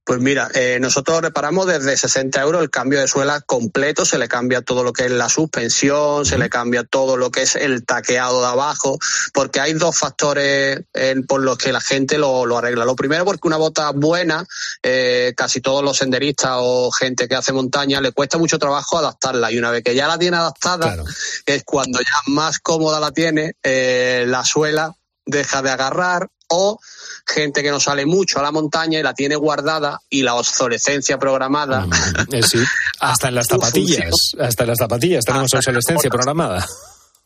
Pues 0.05 0.19
mira, 0.19 0.49
eh, 0.53 0.77
nosotros 0.79 1.19
reparamos 1.19 1.65
desde 1.65 1.97
60 1.97 2.39
euros 2.39 2.61
el 2.61 2.69
cambio 2.69 2.99
de 2.99 3.07
suela 3.07 3.41
completo, 3.41 4.05
se 4.05 4.19
le 4.19 4.27
cambia 4.27 4.61
todo 4.61 4.83
lo 4.83 4.93
que 4.93 5.05
es 5.05 5.11
la 5.11 5.29
suspensión, 5.29 6.27
se 6.27 6.37
le 6.37 6.47
cambia 6.47 6.83
todo 6.83 7.17
lo 7.17 7.31
que 7.31 7.41
es 7.41 7.55
el 7.55 7.83
taqueado 7.83 8.39
de 8.41 8.47
abajo, 8.47 8.99
porque 9.33 9.59
hay 9.59 9.73
dos 9.73 9.97
factores 9.97 10.81
eh, 10.93 11.15
por 11.27 11.41
los 11.41 11.57
que 11.57 11.71
la 11.71 11.81
gente 11.81 12.19
lo, 12.19 12.45
lo 12.45 12.59
arregla. 12.59 12.85
Lo 12.85 12.95
primero 12.95 13.25
porque 13.25 13.47
una 13.47 13.57
bota 13.57 13.89
buena, 13.93 14.45
eh, 14.83 15.33
casi 15.35 15.59
todos 15.59 15.83
los 15.83 15.97
senderistas 15.97 16.51
o 16.57 16.91
gente 16.91 17.27
que 17.27 17.33
hace 17.33 17.51
montaña 17.51 17.99
le 17.99 18.11
cuesta 18.11 18.37
mucho 18.37 18.59
trabajo 18.59 18.99
adaptarla 18.99 19.51
y 19.51 19.57
una 19.57 19.71
vez 19.71 19.83
que 19.83 19.95
ya 19.95 20.07
la 20.07 20.19
tiene 20.19 20.37
adaptada, 20.37 20.97
es 21.47 21.63
cuando 21.63 21.97
ya 21.99 22.31
más 22.31 22.59
cómoda 22.59 22.99
la 22.99 23.09
tiene, 23.09 23.55
eh, 23.63 24.25
la 24.27 24.45
suela 24.45 24.95
deja 25.25 25.61
de 25.61 25.71
agarrar 25.71 26.27
o 26.47 26.79
gente 27.25 27.63
que 27.63 27.71
no 27.71 27.79
sale 27.79 28.05
mucho 28.05 28.39
a 28.39 28.43
la 28.43 28.51
montaña 28.51 28.99
y 28.99 29.03
la 29.03 29.13
tiene 29.13 29.35
guardada 29.35 29.99
y 30.09 30.21
la 30.21 30.35
obsolescencia 30.35 31.17
programada. 31.17 31.87
Eh, 32.31 32.43
sí, 32.43 32.59
hasta 32.99 33.29
en 33.29 33.35
las 33.35 33.47
zapatillas, 33.47 34.13
hasta 34.39 34.63
en 34.63 34.69
las 34.69 34.77
zapatillas 34.77 35.25
tenemos 35.25 35.53
obsolescencia 35.53 36.09
programada. 36.09 36.65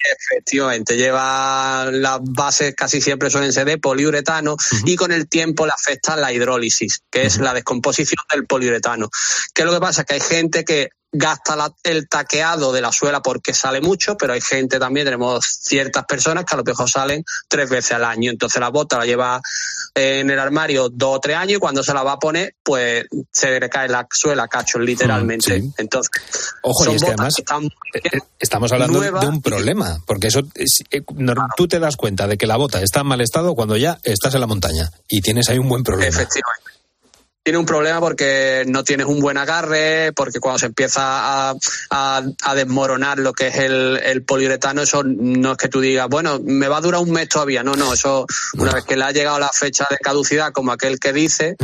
Efectivamente, 0.01 0.95
lleva 0.95 1.89
las 1.91 2.19
bases 2.21 2.73
casi 2.73 3.01
siempre 3.01 3.29
suelen 3.29 3.51
ser 3.51 3.65
de 3.65 3.77
poliuretano 3.77 4.55
y 4.85 4.95
con 4.95 5.11
el 5.11 5.27
tiempo 5.27 5.65
le 5.65 5.73
afecta 5.73 6.15
la 6.15 6.31
hidrólisis, 6.31 7.01
que 7.11 7.25
es 7.25 7.37
la 7.39 7.53
descomposición 7.53 8.23
del 8.31 8.45
poliuretano. 8.45 9.09
¿Qué 9.53 9.63
es 9.63 9.65
lo 9.65 9.73
que 9.73 9.81
pasa? 9.81 10.05
Que 10.05 10.13
hay 10.13 10.21
gente 10.21 10.63
que 10.63 10.91
gasta 11.11 11.55
la- 11.55 11.73
el 11.83 12.07
taqueado 12.07 12.71
de 12.71 12.81
la 12.81 12.91
suela 12.91 13.21
porque 13.21 13.53
sale 13.53 13.81
mucho, 13.81 14.15
pero 14.17 14.33
hay 14.33 14.41
gente 14.41 14.77
también, 14.79 15.05
tenemos 15.05 15.43
ciertas 15.61 16.05
personas 16.05 16.45
que 16.45 16.53
a 16.53 16.57
lo 16.57 16.63
mejor 16.63 16.89
salen 16.89 17.23
tres 17.47 17.69
veces 17.69 17.93
al 17.93 18.03
año. 18.03 18.29
Entonces 18.31 18.59
la 18.59 18.69
bota 18.69 18.97
la 18.97 19.05
lleva 19.05 19.41
en 19.95 20.29
el 20.29 20.37
armario 20.39 20.89
dos 20.89 21.17
o 21.17 21.19
tres 21.19 21.35
años 21.35 21.57
y 21.57 21.59
cuando 21.59 21.83
se 21.83 21.93
la 21.93 22.03
va 22.03 22.13
a 22.13 22.19
poner, 22.19 22.55
pues 22.63 23.05
se 23.31 23.59
le 23.59 23.69
cae 23.69 23.89
la 23.89 24.07
suela 24.11 24.47
cachos, 24.47 24.81
literalmente. 24.81 25.63
Entonces, 25.77 26.11
Ojo, 26.61 26.83
son 26.83 26.93
y 26.93 26.95
es 26.97 27.01
que 27.03 27.07
además 27.09 27.33
que 27.35 27.41
están 27.41 27.61
muy 27.63 27.71
bien, 28.03 28.23
estamos 28.37 28.71
hablando 28.71 28.99
nuevas 28.99 29.21
de 29.21 29.27
un 29.27 29.41
problema, 29.41 29.97
porque 30.05 30.27
eso 30.27 30.41
es- 30.53 30.83
eh, 30.91 31.01
tú 31.57 31.67
te 31.67 31.79
das 31.79 31.95
cuenta 31.97 32.27
de 32.27 32.37
que 32.37 32.45
la 32.45 32.55
bota 32.57 32.81
está 32.81 32.99
en 33.01 33.07
mal 33.07 33.21
estado 33.21 33.55
cuando 33.55 33.75
ya 33.77 33.97
estás 34.03 34.33
en 34.35 34.41
la 34.41 34.47
montaña 34.47 34.91
y 35.07 35.21
tienes 35.21 35.49
ahí 35.49 35.57
un 35.57 35.67
buen 35.69 35.83
problema. 35.83 36.07
Efectivamente. 36.09 36.68
Tiene 37.41 37.57
un 37.57 37.65
problema 37.65 37.99
porque 38.01 38.63
no 38.67 38.83
tienes 38.83 39.07
un 39.07 39.21
buen 39.21 39.37
agarre, 39.37 40.11
porque 40.13 40.39
cuando 40.39 40.59
se 40.59 40.65
empieza 40.67 41.01
a, 41.49 41.55
a- 41.89 42.21
a 42.43 42.55
desmoronar 42.55 43.17
lo 43.17 43.31
que 43.33 43.47
es 43.47 43.55
el, 43.55 43.97
el 44.03 44.23
poliuretano, 44.23 44.81
eso 44.81 45.03
no 45.03 45.53
es 45.53 45.57
que 45.57 45.69
tú 45.69 45.79
digas, 45.79 46.07
bueno, 46.09 46.39
me 46.43 46.67
va 46.67 46.77
a 46.77 46.81
durar 46.81 47.01
un 47.01 47.11
mes 47.11 47.29
todavía. 47.29 47.63
No, 47.63 47.75
no, 47.75 47.93
eso 47.93 48.25
una 48.57 48.73
vez 48.73 48.83
que 48.83 48.97
le 48.97 49.05
ha 49.05 49.11
llegado 49.11 49.39
la 49.39 49.49
fecha 49.49 49.87
de 49.89 49.97
caducidad, 49.97 50.51
como 50.51 50.73
aquel 50.73 50.99
que 50.99 51.13
dice, 51.13 51.55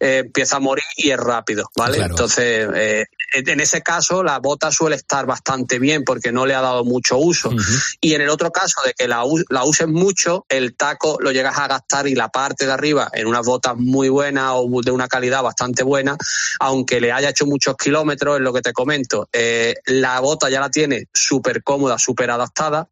eh, 0.00 0.22
empieza 0.24 0.56
a 0.56 0.60
morir 0.60 0.84
y 0.96 1.10
es 1.10 1.18
rápido, 1.18 1.68
¿vale? 1.76 1.96
Claro. 1.98 2.12
Entonces, 2.12 2.68
eh, 2.74 3.04
en 3.34 3.60
ese 3.60 3.82
caso, 3.82 4.22
la 4.22 4.38
bota 4.38 4.70
suele 4.70 4.94
estar 4.96 5.26
bastante 5.26 5.80
bien 5.80 6.04
porque 6.04 6.30
no 6.30 6.46
le 6.46 6.54
ha 6.54 6.60
dado 6.60 6.84
mucho 6.84 7.18
uso. 7.18 7.50
Y 8.00 8.14
en 8.14 8.20
el 8.22 8.28
otro 8.28 8.52
caso 8.52 8.80
de 8.86 8.94
que 8.94 9.08
la, 9.08 9.24
la 9.50 9.64
uses 9.64 9.88
mucho, 9.88 10.46
el 10.48 10.76
taco 10.76 11.18
lo 11.20 11.32
llegas 11.32 11.58
a 11.58 11.66
gastar 11.66 12.06
y 12.06 12.14
la 12.14 12.28
parte 12.28 12.66
de 12.66 12.72
arriba 12.72 13.10
en 13.12 13.26
unas 13.26 13.44
botas 13.44 13.74
muy 13.76 14.08
buenas 14.08 14.52
o 14.54 14.80
de 14.80 14.92
una 14.92 15.08
calidad 15.08 15.23
bastante 15.30 15.82
buena, 15.82 16.16
aunque 16.60 17.00
le 17.00 17.12
haya 17.12 17.30
hecho 17.30 17.46
muchos 17.46 17.76
kilómetros, 17.76 18.36
es 18.36 18.42
lo 18.42 18.52
que 18.52 18.62
te 18.62 18.72
comento, 18.72 19.28
eh, 19.32 19.74
la 19.86 20.20
bota 20.20 20.48
ya 20.48 20.60
la 20.60 20.70
tiene 20.70 21.08
súper 21.12 21.62
cómoda, 21.62 21.98
súper 21.98 22.30
adaptada 22.30 22.88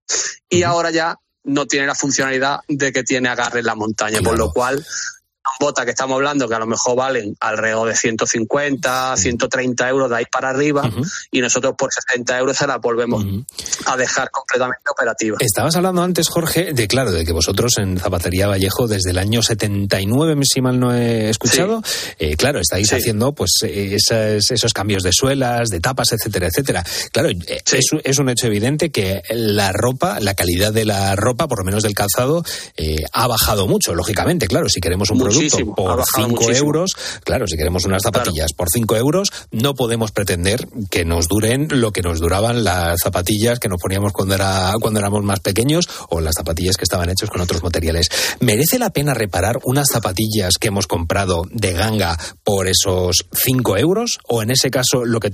y 0.48 0.62
ahora 0.62 0.90
ya 0.90 1.16
no 1.44 1.66
tiene 1.66 1.86
la 1.86 1.94
funcionalidad 1.94 2.60
de 2.68 2.92
que 2.92 3.02
tiene 3.02 3.28
agarre 3.28 3.60
en 3.60 3.66
la 3.66 3.74
montaña, 3.74 4.20
por 4.22 4.38
lo 4.38 4.52
cual 4.52 4.84
botas 5.60 5.84
que 5.84 5.90
estamos 5.90 6.14
hablando 6.16 6.48
que 6.48 6.54
a 6.54 6.58
lo 6.58 6.66
mejor 6.66 6.96
valen 6.96 7.36
alrededor 7.40 7.88
de 7.88 7.96
150, 7.96 9.16
130 9.16 9.88
euros 9.88 10.10
de 10.10 10.16
ahí 10.16 10.24
para 10.30 10.50
arriba 10.50 10.90
y 11.30 11.40
nosotros 11.40 11.74
por 11.76 11.90
60 11.92 12.38
euros 12.38 12.56
se 12.56 12.66
las 12.66 12.80
volvemos 12.80 13.24
a 13.86 13.96
dejar 13.96 14.30
completamente 14.30 14.82
operativa. 14.90 15.36
Estabas 15.40 15.76
hablando 15.76 16.02
antes, 16.02 16.28
Jorge, 16.28 16.72
de 16.72 16.88
claro, 16.88 17.10
de 17.12 17.24
que 17.24 17.32
vosotros 17.32 17.72
en 17.78 17.98
Zapatería 17.98 18.46
Vallejo 18.46 18.86
desde 18.86 19.10
el 19.10 19.18
año 19.18 19.42
79, 19.42 20.40
si 20.44 20.60
mal 20.60 20.78
no 20.78 20.94
he 20.94 21.30
escuchado, 21.30 21.82
eh, 22.18 22.36
claro, 22.36 22.60
estáis 22.60 22.92
haciendo 22.92 23.32
pues 23.32 23.50
esas- 23.62 24.50
esos 24.50 24.72
cambios 24.72 25.02
de 25.02 25.12
suelas, 25.12 25.68
de 25.68 25.80
tapas, 25.80 26.12
etcétera, 26.12 26.46
etcétera. 26.48 26.84
Claro, 27.12 27.30
eh, 27.30 27.60
es, 27.72 27.92
un- 27.92 28.00
es 28.04 28.18
un 28.18 28.28
hecho 28.28 28.46
evidente 28.46 28.90
que 28.90 29.22
la 29.30 29.72
ropa, 29.72 30.20
la 30.20 30.34
calidad 30.34 30.72
de 30.72 30.84
la 30.84 31.16
ropa, 31.16 31.48
por 31.48 31.58
lo 31.60 31.64
menos 31.64 31.82
del 31.82 31.94
calzado, 31.94 32.44
eh, 32.76 33.04
ha 33.12 33.26
bajado 33.26 33.66
mucho, 33.66 33.94
lógicamente, 33.94 34.46
claro, 34.46 34.68
si 34.68 34.80
queremos 34.80 35.10
un 35.10 35.18
producto 35.38 35.74
por 35.74 35.98
bajado 35.98 36.04
5 36.16 36.28
muchísimo. 36.30 36.56
euros, 36.66 36.90
claro, 37.24 37.46
si 37.46 37.56
queremos 37.56 37.84
unas 37.84 38.02
zapatillas 38.02 38.52
por 38.56 38.68
5 38.72 38.96
euros, 38.96 39.28
no 39.50 39.74
podemos 39.74 40.12
pretender 40.12 40.66
que 40.90 41.04
nos 41.04 41.28
duren 41.28 41.68
lo 41.70 41.92
que 41.92 42.02
nos 42.02 42.20
duraban 42.20 42.64
las 42.64 43.00
zapatillas 43.02 43.58
que 43.58 43.68
nos 43.68 43.80
poníamos 43.80 44.12
cuando, 44.12 44.34
era, 44.34 44.72
cuando 44.80 45.00
éramos 45.00 45.22
más 45.24 45.40
pequeños 45.40 45.88
o 46.08 46.20
las 46.20 46.34
zapatillas 46.36 46.76
que 46.76 46.84
estaban 46.84 47.08
hechas 47.10 47.30
con 47.30 47.40
otros 47.40 47.62
materiales. 47.62 48.08
¿Merece 48.40 48.78
la 48.78 48.90
pena 48.90 49.14
reparar 49.14 49.58
unas 49.64 49.88
zapatillas 49.92 50.54
que 50.60 50.68
hemos 50.68 50.86
comprado 50.86 51.42
de 51.50 51.72
ganga 51.72 52.18
por 52.44 52.68
esos 52.68 53.26
5 53.32 53.76
euros? 53.78 54.18
¿O 54.28 54.42
en 54.42 54.50
ese 54.50 54.70
caso 54.70 55.04
lo 55.04 55.20
que, 55.20 55.30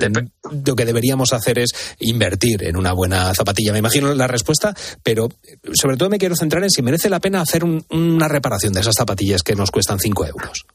lo 0.64 0.76
que 0.76 0.84
deberíamos 0.84 1.32
hacer 1.32 1.58
es 1.58 1.70
invertir 1.98 2.64
en 2.64 2.76
una 2.76 2.92
buena 2.92 3.34
zapatilla? 3.34 3.72
Me 3.72 3.78
imagino 3.78 4.14
la 4.14 4.26
respuesta, 4.26 4.74
pero 5.02 5.28
sobre 5.74 5.96
todo 5.96 6.08
me 6.10 6.18
quiero 6.18 6.36
centrar 6.36 6.62
en 6.62 6.70
si 6.70 6.82
merece 6.82 7.08
la 7.10 7.20
pena 7.20 7.40
hacer 7.40 7.64
un- 7.64 7.84
una 7.90 8.28
reparación 8.28 8.72
de 8.72 8.80
esas 8.80 8.94
zapatillas 8.96 9.42
que 9.42 9.54
nos 9.54 9.70
cuestan 9.88 9.98
5 9.98 10.26
euros. 10.26 10.66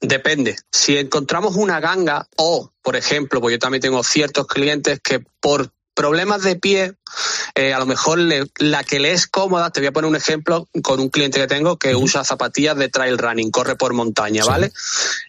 Depende. 0.00 0.56
Si 0.70 0.96
encontramos 0.96 1.56
una 1.56 1.80
ganga 1.80 2.28
o, 2.36 2.72
por 2.82 2.96
ejemplo, 2.96 3.40
pues 3.40 3.52
yo 3.52 3.58
también 3.58 3.82
tengo 3.82 4.02
ciertos 4.02 4.46
clientes 4.46 5.00
que 5.00 5.20
por 5.40 5.72
problemas 5.94 6.42
de 6.42 6.56
pie, 6.56 6.94
eh, 7.54 7.72
a 7.74 7.78
lo 7.78 7.86
mejor 7.86 8.18
le- 8.18 8.46
la 8.58 8.82
que 8.84 8.98
le 9.00 9.12
es 9.12 9.26
cómoda, 9.26 9.70
te 9.70 9.80
voy 9.80 9.88
a 9.88 9.92
poner 9.92 10.08
un 10.08 10.16
ejemplo 10.16 10.68
con 10.82 11.00
un 11.00 11.08
cliente 11.10 11.38
que 11.38 11.46
tengo 11.46 11.76
que 11.78 11.94
usa 11.94 12.24
zapatillas 12.24 12.76
de 12.76 12.88
trail 12.88 13.18
running, 13.18 13.50
corre 13.50 13.76
por 13.76 13.92
montaña, 13.92 14.44
¿vale? 14.44 14.72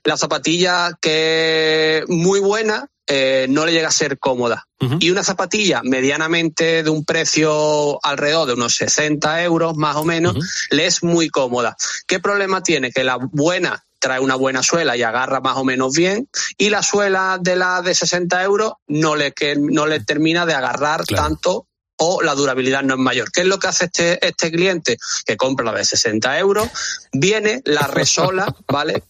La 0.04 0.17
zapatilla 0.17 0.97
que 1.02 1.99
es 1.99 2.10
muy 2.10 2.39
buena 2.39 2.88
eh, 3.06 3.47
no 3.49 3.65
le 3.65 3.73
llega 3.73 3.89
a 3.89 3.91
ser 3.91 4.17
cómoda. 4.17 4.65
Y 4.99 5.10
una 5.12 5.23
zapatilla 5.23 5.82
medianamente 5.84 6.84
de 6.84 6.89
un 6.89 7.04
precio 7.04 7.99
alrededor 8.06 8.47
de 8.47 8.54
unos 8.54 8.76
60 8.76 9.43
euros 9.43 9.76
más 9.76 9.97
o 9.97 10.06
menos, 10.06 10.36
le 10.71 10.86
es 10.86 11.04
muy 11.04 11.28
cómoda. 11.30 11.76
¿Qué 12.08 12.19
problema 12.21 12.63
tiene? 12.63 12.91
Que 12.91 13.04
la 13.04 13.17
buena 13.19 13.84
trae 14.04 14.20
una 14.20 14.36
buena 14.36 14.62
suela 14.62 14.98
y 14.98 15.02
agarra 15.02 15.39
más 15.39 15.56
o 15.56 15.63
menos 15.63 15.94
bien 15.94 16.28
y 16.58 16.70
la 16.70 16.84
suela 16.84 17.38
de 17.39 17.56
la 17.56 17.82
de 17.82 17.96
60 17.96 18.44
euros 18.44 18.74
no 18.88 19.16
le, 19.16 19.32
que, 19.32 19.56
no 19.56 19.88
le 19.88 20.02
termina 20.02 20.46
de 20.46 20.54
agarrar 20.54 21.06
tanto 21.06 21.68
o 21.96 22.22
la 22.22 22.36
durabilidad 22.36 22.84
no 22.84 22.96
es 22.96 23.00
mayor. 23.00 23.32
¿Qué 23.32 23.42
es 23.42 23.48
lo 23.48 23.60
que 23.60 23.68
hace 23.68 23.86
este, 23.86 24.28
este 24.28 24.52
cliente? 24.52 24.98
Que 25.26 25.38
compra 25.38 25.63
la 25.63 25.72
de 25.72 25.86
60 25.86 26.38
euros, 26.38 26.68
viene, 27.13 27.62
la 27.63 27.88
resola, 27.88 28.54
¿vale? 28.68 29.04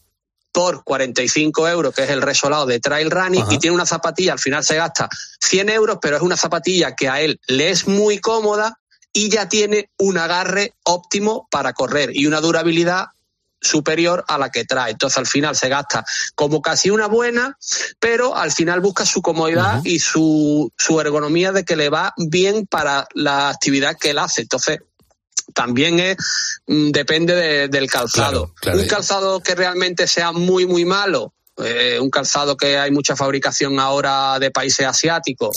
por 0.51 0.83
45 0.83 1.67
euros, 1.69 1.95
que 1.95 2.03
es 2.03 2.11
el 2.11 2.21
resolado 2.21 2.67
de 2.67 2.79
Trail 2.79 3.09
Running, 3.09 3.45
y 3.49 3.57
tiene 3.57 3.73
una 3.73 3.87
zapatilla, 3.87 4.33
al 4.33 4.39
final 4.39 4.63
se 4.63 4.75
gasta 4.75 5.09
100 5.39 5.69
euros, 5.69 5.97
pero 5.99 6.17
es 6.17 6.21
una 6.21 6.37
zapatilla 6.37 6.95
que 6.95 7.09
a 7.09 7.19
él 7.19 7.39
le 7.47 7.71
es 7.71 7.87
muy 7.87 8.19
cómoda 8.19 8.77
y 9.11 9.29
ya 9.29 9.49
tiene 9.49 9.89
un 9.97 10.19
agarre 10.19 10.75
óptimo 10.83 11.47
para 11.49 11.73
correr 11.73 12.15
y 12.15 12.27
una 12.27 12.41
durabilidad 12.41 13.07
superior 13.63 14.23
a 14.27 14.37
la 14.37 14.51
que 14.51 14.65
trae. 14.65 14.91
Entonces 14.91 15.17
al 15.17 15.25
final 15.27 15.55
se 15.55 15.69
gasta 15.69 16.05
como 16.35 16.61
casi 16.61 16.89
una 16.91 17.07
buena, 17.07 17.57
pero 17.99 18.35
al 18.35 18.51
final 18.51 18.81
busca 18.81 19.05
su 19.05 19.21
comodidad 19.21 19.81
y 19.83 19.99
su, 19.99 20.71
su 20.77 20.99
ergonomía 20.99 21.51
de 21.51 21.63
que 21.65 21.75
le 21.75 21.89
va 21.89 22.13
bien 22.17 22.67
para 22.67 23.07
la 23.15 23.49
actividad 23.49 23.97
que 23.99 24.11
él 24.11 24.19
hace. 24.19 24.41
Entonces 24.41 24.79
también 25.53 25.99
es 25.99 26.17
mm, 26.67 26.91
depende 26.91 27.35
de- 27.35 27.67
del 27.67 27.89
calzado. 27.89 28.53
claro. 28.61 28.79
Un 28.79 28.87
calzado 28.87 29.39
que 29.41 29.55
realmente 29.55 30.07
sea 30.07 30.31
muy 30.31 30.65
muy 30.65 30.85
malo, 30.85 31.33
eh, 31.57 31.99
un 31.99 32.09
calzado 32.09 32.57
que 32.57 32.77
hay 32.79 32.89
mucha 32.89 33.15
fabricación 33.15 33.79
ahora 33.79 34.39
de 34.39 34.49
países 34.49 34.87
asiáticos, 34.87 35.49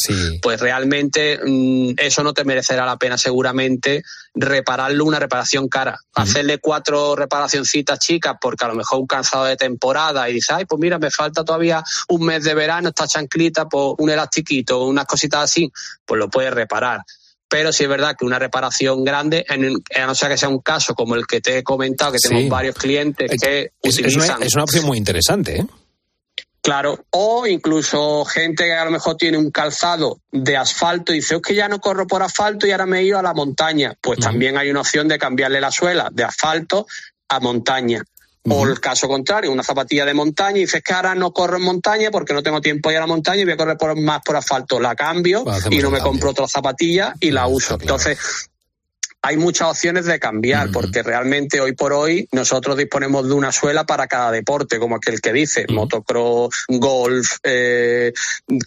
pues 0.42 0.60
realmente 0.60 1.38
mm, 1.42 1.92
eso 1.96 2.22
no 2.22 2.34
te 2.34 2.44
merecerá 2.44 2.84
la 2.84 2.96
pena 2.98 3.16
seguramente 3.16 4.02
repararlo 4.34 5.04
una 5.06 5.18
reparación 5.18 5.68
cara. 5.68 5.98
Hacerle 6.14 6.58
cuatro 6.58 7.16
reparacioncitas 7.16 7.98
chicas 7.98 8.36
porque 8.40 8.64
a 8.64 8.68
lo 8.68 8.74
mejor 8.74 9.00
un 9.00 9.06
calzado 9.06 9.44
de 9.46 9.56
temporada 9.56 10.28
y 10.28 10.34
dices, 10.34 10.50
ay, 10.50 10.64
pues 10.66 10.78
mira, 10.80 10.98
me 10.98 11.10
falta 11.10 11.44
todavía 11.44 11.82
un 12.08 12.26
mes 12.26 12.44
de 12.44 12.54
verano, 12.54 12.90
esta 12.90 13.06
chanclita, 13.06 13.66
pues 13.66 13.94
un 13.98 14.10
elastiquito, 14.10 14.84
unas 14.84 15.06
cositas 15.06 15.44
así, 15.44 15.72
pues 16.04 16.18
lo 16.18 16.28
puedes 16.28 16.52
reparar. 16.52 17.00
Pero 17.48 17.72
sí 17.72 17.84
es 17.84 17.88
verdad 17.88 18.16
que 18.18 18.24
una 18.26 18.38
reparación 18.40 19.04
grande, 19.04 19.46
en, 19.48 19.76
a 19.94 20.06
no 20.06 20.14
ser 20.16 20.28
que 20.30 20.36
sea 20.36 20.48
un 20.48 20.58
caso 20.58 20.94
como 20.94 21.14
el 21.14 21.26
que 21.26 21.40
te 21.40 21.58
he 21.58 21.62
comentado, 21.62 22.12
que 22.12 22.18
Sí. 22.18 22.28
tenemos 22.28 22.50
varios 22.50 22.74
clientes 22.74 23.30
que 23.40 23.70
Es, 23.82 23.98
es 23.98 24.04
utilizan 24.04 24.36
una, 24.38 24.46
es 24.46 24.54
una 24.54 24.64
opción 24.64 24.84
muy 24.84 24.98
interesante, 24.98 25.60
¿eh? 25.60 25.66
Claro, 26.66 26.98
o 27.10 27.46
incluso 27.46 28.24
gente 28.24 28.64
que 28.64 28.72
a 28.72 28.84
lo 28.84 28.90
mejor 28.90 29.16
tiene 29.16 29.38
un 29.38 29.52
calzado 29.52 30.18
de 30.32 30.56
asfalto 30.56 31.12
y 31.12 31.18
dice, 31.18 31.36
es 31.36 31.40
que 31.40 31.54
ya 31.54 31.68
no 31.68 31.78
corro 31.78 32.08
por 32.08 32.24
asfalto 32.24 32.66
y 32.66 32.72
ahora 32.72 32.86
me 32.86 32.98
he 32.98 33.04
ido 33.04 33.20
a 33.20 33.22
la 33.22 33.32
montaña. 33.34 33.94
Pues 34.00 34.18
también 34.18 34.58
hay 34.58 34.68
una 34.68 34.80
opción 34.80 35.06
de 35.06 35.16
cambiarle 35.16 35.60
la 35.60 35.70
suela 35.70 36.08
de 36.10 36.24
asfalto 36.24 36.88
a 37.28 37.38
montaña. 37.38 38.02
O 38.48 38.66
el 38.66 38.80
caso 38.80 39.06
contrario, 39.06 39.52
una 39.52 39.62
zapatilla 39.62 40.04
de 40.04 40.14
montaña 40.14 40.58
y 40.58 40.62
dices 40.62 40.82
que 40.82 40.92
ahora 40.92 41.14
no 41.14 41.32
corro 41.32 41.56
en 41.56 41.62
montaña 41.62 42.10
porque 42.10 42.34
no 42.34 42.42
tengo 42.42 42.60
tiempo 42.60 42.88
de 42.88 42.94
ir 42.94 42.98
a 42.98 43.02
la 43.02 43.06
montaña 43.06 43.42
y 43.42 43.44
voy 43.44 43.52
a 43.52 43.56
correr 43.56 43.76
por, 43.76 43.96
más 44.00 44.22
por 44.24 44.34
asfalto. 44.34 44.80
La 44.80 44.96
cambio 44.96 45.48
Hacemos 45.48 45.78
y 45.78 45.80
no 45.80 45.90
me 45.92 45.98
cambio. 45.98 46.10
compro 46.10 46.30
otra 46.30 46.48
zapatilla 46.48 47.14
y 47.20 47.30
la 47.30 47.46
uso. 47.46 47.78
Entonces, 47.80 48.18
hay 49.26 49.36
muchas 49.36 49.68
opciones 49.68 50.04
de 50.04 50.20
cambiar, 50.20 50.70
porque 50.70 51.02
realmente 51.02 51.60
hoy 51.60 51.72
por 51.72 51.92
hoy 51.92 52.28
nosotros 52.30 52.76
disponemos 52.76 53.26
de 53.26 53.34
una 53.34 53.50
suela 53.50 53.84
para 53.84 54.06
cada 54.06 54.30
deporte, 54.30 54.78
como 54.78 54.94
aquel 54.94 55.20
que 55.20 55.32
dice, 55.32 55.66
motocross, 55.68 56.66
golf, 56.68 57.38
eh, 57.42 58.12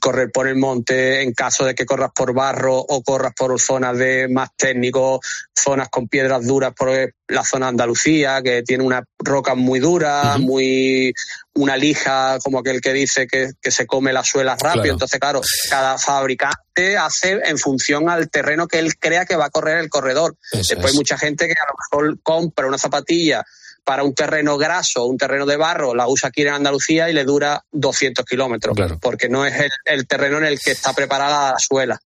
correr 0.02 0.32
por 0.34 0.50
el 0.50 0.58
monte, 0.58 1.22
en 1.22 1.32
caso 1.32 1.64
de 1.64 1.76
que 1.76 1.86
corras 1.86 2.12
por 2.14 2.34
barro 2.34 2.78
o 2.78 3.02
corras 3.04 3.32
por 3.38 3.58
zonas 3.58 3.98
de 3.98 4.28
más 4.28 4.50
técnicos, 4.58 5.22
zonas 5.58 5.88
con 5.88 6.10
piedras 6.10 6.46
duras, 6.46 6.74
por 6.78 6.90
la 7.30 7.44
zona 7.44 7.68
de 7.68 7.70
Andalucía, 7.72 8.42
que 8.42 8.64
tiene 8.64 8.84
una 8.84 9.04
roca 9.20 9.56
muy 9.56 9.80
dura, 9.80 10.38
muy 10.38 11.14
una 11.54 11.78
lija, 11.78 12.38
como 12.44 12.60
aquel 12.60 12.82
que 12.82 12.94
dice 12.94 13.28
que, 13.28 13.52
que 13.62 13.72
se 13.72 13.86
come 13.86 14.14
las 14.14 14.28
suelas 14.28 14.60
rápido. 14.60 14.84
Claro. 14.84 14.94
Entonces, 14.94 15.20
claro, 15.20 15.42
cada 15.70 15.98
fabricante 15.98 16.98
hace 16.98 17.40
en 17.46 17.58
función 17.58 18.10
al 18.10 18.30
terreno 18.30 18.68
que 18.68 18.80
él 18.80 18.96
crea 18.98 19.26
que 19.26 19.36
va 19.36 19.46
a 19.46 19.50
correr 19.50 19.78
el 19.78 19.90
corredor. 19.90 20.36
Eso 20.52 20.76
Después 20.76 20.86
es. 20.86 20.92
hay 20.92 20.98
mucha 20.98 21.18
gente 21.18 21.48
que 21.48 21.54
a 21.54 21.66
lo 21.70 22.02
mejor 22.06 22.20
compra 22.24 22.68
una 22.68 22.78
zapatilla 22.78 23.44
para 23.84 24.04
un 24.04 24.14
terreno 24.14 24.58
graso, 24.58 25.06
un 25.06 25.18
terreno 25.18 25.46
de 25.46 25.58
barro, 25.58 25.96
la 25.96 26.08
usa 26.08 26.30
aquí 26.30 26.44
en 26.44 26.50
Andalucía 26.50 27.10
y 27.10 27.14
le 27.14 27.24
dura 27.24 27.64
200 27.72 28.24
kilómetros, 28.24 28.78
porque 29.02 29.30
no 29.30 29.46
es 29.46 29.60
el, 29.60 29.72
el 29.86 30.08
terreno 30.08 30.38
en 30.38 30.46
el 30.46 30.60
que 30.60 30.72
está 30.72 30.94
preparada 30.94 31.54
la 31.54 31.60
suela. 31.60 32.00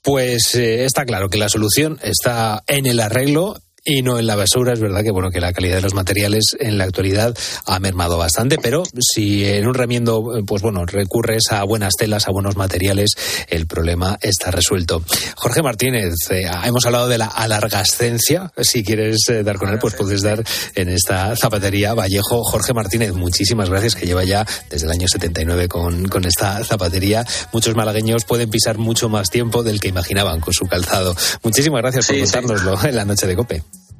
Pues 0.00 0.54
eh, 0.54 0.84
está 0.84 1.04
claro 1.04 1.28
que 1.28 1.38
la 1.38 1.48
solución 1.48 1.98
está 2.02 2.62
en 2.66 2.86
el 2.86 3.00
arreglo 3.00 3.60
y 3.84 4.02
no 4.02 4.18
en 4.18 4.26
la 4.26 4.36
basura. 4.36 4.72
Es 4.72 4.80
verdad 4.80 5.02
que 5.02 5.10
bueno 5.10 5.30
que 5.30 5.40
la 5.40 5.52
calidad 5.52 5.76
de 5.76 5.82
los 5.82 5.94
materiales 5.94 6.56
en 6.58 6.78
la 6.78 6.84
actualidad 6.84 7.36
ha 7.66 7.78
mermado 7.80 8.18
bastante, 8.18 8.58
pero 8.62 8.82
si 9.00 9.44
en 9.44 9.66
un 9.66 9.74
remiendo 9.74 10.36
eh, 10.38 10.42
pues 10.46 10.62
bueno 10.62 10.84
recurres 10.86 11.44
a 11.50 11.64
buenas 11.64 11.94
telas, 11.98 12.28
a 12.28 12.30
buenos 12.32 12.56
materiales, 12.56 13.10
el 13.48 13.66
problema 13.66 14.18
está 14.20 14.50
resuelto. 14.50 15.02
Jorge 15.36 15.62
Martínez, 15.62 16.14
eh, 16.30 16.46
hemos 16.64 16.84
hablado 16.86 17.08
de 17.08 17.18
la 17.18 17.26
alargascencia. 17.26 18.52
Si 18.58 18.82
quieres 18.84 19.18
eh, 19.28 19.42
dar 19.42 19.56
con 19.58 19.70
él, 19.70 19.78
pues 19.78 19.94
puedes 19.94 20.22
dar 20.22 20.42
en 20.74 20.88
esta 20.88 21.34
zapatería 21.36 21.94
Vallejo. 21.94 22.42
Jorge 22.44 22.72
Martínez, 22.74 23.12
muchísimas 23.12 23.70
gracias 23.70 23.94
que 23.94 24.06
lleva 24.06 24.24
ya 24.24 24.46
desde 24.70 24.86
el 24.86 24.92
año 24.92 25.06
79 25.08 25.68
con, 25.68 26.08
con 26.08 26.24
esta 26.24 26.64
zapatería. 26.64 27.24
Muchos 27.52 27.74
malagueños 27.74 28.24
pueden 28.24 28.50
pisar 28.50 28.78
mucho 28.78 29.08
más 29.08 29.30
tiempo 29.30 29.62
del 29.62 29.80
que 29.80 29.88
imaginaban 29.88 30.40
con 30.40 30.52
su 30.54 30.66
calzado. 30.66 31.14
Muchísimas 31.42 31.82
gracias 31.82 32.06
por 32.06 32.16
Sí, 32.16 32.26
sí. 32.26 32.32
contárnoslo 32.32 32.84
en 32.88 32.96
la 32.96 33.04
noche 33.04 33.26
de 33.26 33.36
Cope. 33.36 33.62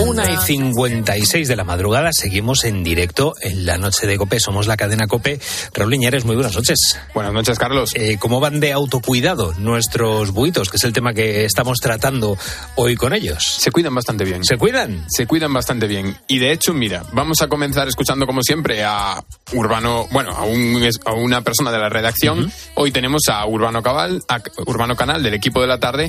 Una 0.00 0.30
y 0.30 0.36
56 0.36 1.48
de 1.48 1.56
la 1.56 1.64
madrugada, 1.64 2.10
seguimos 2.12 2.64
en 2.64 2.84
directo 2.84 3.34
en 3.40 3.64
la 3.64 3.78
noche 3.78 4.06
de 4.06 4.18
Cope. 4.18 4.38
Somos 4.38 4.66
la 4.66 4.76
cadena 4.76 5.06
Cope. 5.06 5.40
Raúl 5.72 5.94
Iñárez, 5.94 6.26
muy 6.26 6.34
buenas 6.36 6.54
noches. 6.54 6.98
Buenas 7.14 7.32
noches, 7.32 7.58
Carlos. 7.58 7.92
Eh, 7.94 8.18
¿Cómo 8.18 8.40
van 8.40 8.60
de 8.60 8.72
autocuidado 8.72 9.54
nuestros 9.54 10.32
buitos, 10.32 10.68
que 10.70 10.76
es 10.76 10.84
el 10.84 10.92
tema 10.92 11.14
que 11.14 11.46
estamos 11.46 11.78
tratando 11.80 12.36
hoy 12.76 12.94
con 12.96 13.14
ellos? 13.14 13.42
Se 13.42 13.70
cuidan 13.70 13.94
bastante 13.94 14.24
bien. 14.24 14.44
¿Se 14.44 14.58
cuidan? 14.58 15.06
Se 15.08 15.26
cuidan 15.26 15.52
bastante 15.54 15.86
bien. 15.86 16.14
Y 16.28 16.38
de 16.40 16.52
hecho, 16.52 16.74
mira, 16.74 17.02
vamos 17.12 17.40
a 17.40 17.48
comenzar 17.48 17.88
escuchando 17.88 18.26
como 18.26 18.42
siempre 18.42 18.84
a 18.84 19.24
Urbano, 19.54 20.06
bueno, 20.12 20.32
a, 20.32 20.44
un- 20.44 20.86
a 21.06 21.12
una 21.14 21.40
persona 21.40 21.72
de 21.72 21.78
la 21.78 21.88
redacción. 21.88 22.52
Hoy 22.74 22.90
tenemos 22.90 23.22
a 23.30 23.46
Urbano 23.46 23.82
Cabal, 23.82 24.22
a 24.28 24.42
Urbano 24.66 24.94
Canal 24.94 25.22
del 25.22 25.32
equipo 25.34 25.62
de 25.62 25.68
la 25.68 25.78
tarde, 25.80 26.08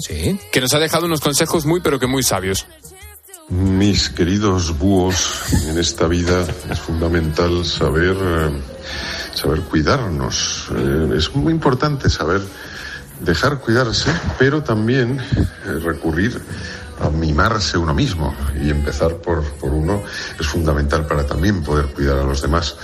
que 0.51 0.59
nos 0.61 0.73
ha 0.73 0.79
dejado 0.79 1.05
unos 1.05 1.21
consejos 1.21 1.65
muy 1.65 1.79
pero 1.79 1.99
que 1.99 2.07
muy 2.07 2.21
sabios. 2.21 2.65
Mis 3.47 4.09
queridos 4.09 4.75
búhos, 4.79 5.43
en 5.67 5.77
esta 5.77 6.07
vida 6.07 6.47
es 6.67 6.79
fundamental 6.79 7.63
saber, 7.63 8.17
eh, 8.19 8.49
saber 9.35 9.61
cuidarnos. 9.61 10.67
Eh, 10.75 11.13
es 11.15 11.35
muy 11.35 11.53
importante 11.53 12.09
saber 12.09 12.41
dejar 13.19 13.59
cuidarse, 13.59 14.11
pero 14.39 14.63
también 14.63 15.19
eh, 15.19 15.45
recurrir 15.83 16.41
a 16.99 17.11
mimarse 17.11 17.77
uno 17.77 17.93
mismo 17.93 18.35
y 18.59 18.71
empezar 18.71 19.17
por, 19.17 19.43
por 19.43 19.71
uno 19.71 20.01
es 20.39 20.47
fundamental 20.47 21.05
para 21.05 21.27
también 21.27 21.61
poder 21.61 21.85
cuidar 21.93 22.17
a 22.17 22.23
los 22.23 22.41
demás. 22.41 22.75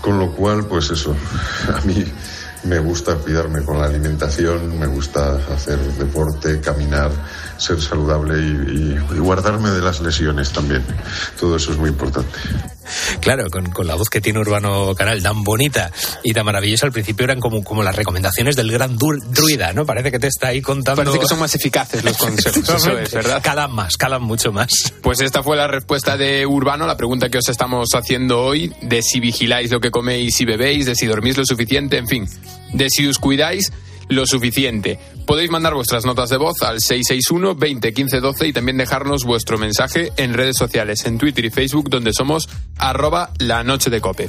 Con 0.00 0.18
lo 0.18 0.32
cual, 0.32 0.66
pues 0.66 0.90
eso, 0.90 1.14
a 1.72 1.80
mí 1.82 2.04
me 2.64 2.78
gusta 2.78 3.14
cuidarme 3.16 3.62
con 3.62 3.78
la 3.78 3.86
alimentación, 3.86 4.78
me 4.78 4.86
gusta 4.86 5.36
hacer 5.54 5.78
deporte, 5.78 6.60
caminar, 6.60 7.10
ser 7.56 7.80
saludable 7.80 8.38
y, 8.38 8.78
y- 8.78 9.14
y 9.16 9.18
guardarme 9.18 9.70
de 9.70 9.80
las 9.80 10.00
lesiones 10.00 10.50
también. 10.52 10.84
Todo 11.38 11.56
eso 11.56 11.72
es 11.72 11.78
muy 11.78 11.90
importante. 11.90 12.38
Claro, 13.20 13.50
con, 13.50 13.66
con 13.70 13.86
la 13.86 13.94
voz 13.96 14.08
que 14.08 14.20
tiene 14.22 14.38
Urbano 14.40 14.94
Canal, 14.94 15.22
tan 15.22 15.44
bonita 15.44 15.90
y 16.24 16.32
tan 16.32 16.46
maravillosa, 16.46 16.86
al 16.86 16.92
principio 16.92 17.24
eran 17.24 17.38
como, 17.38 17.62
como 17.62 17.82
las 17.82 17.94
recomendaciones 17.94 18.56
del 18.56 18.72
gran 18.72 18.96
dur- 18.98 19.22
druida, 19.24 19.74
¿no? 19.74 19.84
Parece 19.84 20.10
que 20.10 20.18
te 20.18 20.28
está 20.28 20.48
ahí 20.48 20.62
contando. 20.62 21.02
Parece 21.02 21.18
que 21.20 21.26
son 21.28 21.38
más 21.38 21.54
eficaces 21.54 22.02
los 22.02 22.16
consejos, 22.16 22.66
eso 22.68 22.98
es, 22.98 23.12
¿verdad? 23.12 23.42
Calan 23.42 23.72
más, 23.72 23.96
calan 23.98 24.22
mucho 24.22 24.52
más. 24.52 24.68
Pues 25.02 25.20
esta 25.20 25.42
fue 25.42 25.56
la 25.56 25.66
respuesta 25.68 26.16
de 26.16 26.46
Urbano, 26.46 26.86
la 26.86 26.96
pregunta 26.96 27.28
que 27.28 27.38
os 27.38 27.48
estamos 27.48 27.88
haciendo 27.94 28.40
hoy, 28.40 28.74
de 28.80 29.02
si 29.02 29.20
vigiláis 29.20 29.70
lo 29.70 29.80
que 29.80 29.90
coméis 29.90 30.40
y 30.40 30.46
bebéis, 30.46 30.86
de 30.86 30.94
si 30.94 31.06
dormís 31.06 31.36
lo 31.36 31.44
suficiente, 31.44 31.98
en 31.98 32.06
fin, 32.08 32.28
de 32.72 32.88
si 32.90 33.06
os 33.06 33.18
cuidáis 33.18 33.72
lo 34.08 34.26
suficiente. 34.26 34.98
Podéis 35.26 35.50
mandar 35.50 35.74
vuestras 35.74 36.04
notas 36.04 36.30
de 36.30 36.38
voz 36.38 36.62
al 36.62 36.80
661 36.80 37.54
20 37.54 37.92
15 37.92 38.20
12 38.20 38.48
y 38.48 38.52
también 38.52 38.78
dejarnos 38.78 39.24
vuestro 39.24 39.58
mensaje 39.58 40.12
en 40.16 40.34
redes 40.34 40.56
sociales, 40.56 41.04
en 41.04 41.18
Twitter 41.18 41.44
y 41.44 41.50
Facebook, 41.50 41.90
donde 41.90 42.12
somos 42.12 42.48
arroba 42.78 43.30
la 43.38 43.62
noche 43.62 43.90
de 43.90 44.00
cope. 44.00 44.28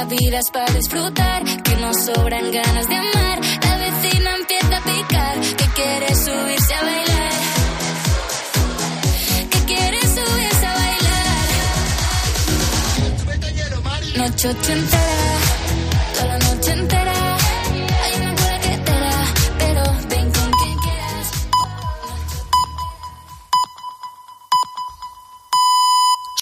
la 0.00 0.06
vida 0.06 0.38
es 0.38 0.50
para 0.50 0.72
disfrutar, 0.72 1.44
que 1.62 1.76
nos 1.76 1.96
sobran 2.06 2.50
ganas 2.50 2.88
de 2.88 2.96
amar. 2.96 3.38
La 3.66 3.76
vecina 3.76 4.34
empieza 4.40 4.76
a 4.78 4.82
picar, 4.90 5.40
que 5.58 5.66
quiere 5.78 6.14
subirse 6.14 6.74
a 6.74 6.82
bailar. 6.88 7.32
Que 9.50 9.58
quiere 9.70 10.00
subirse 10.00 10.66
a 10.66 10.74
bailar. 10.82 11.46
Noche 14.16 14.48
entera, 14.48 15.38
toda 16.14 16.26
la 16.28 16.38
noche 16.38 16.72
entera. 16.72 17.09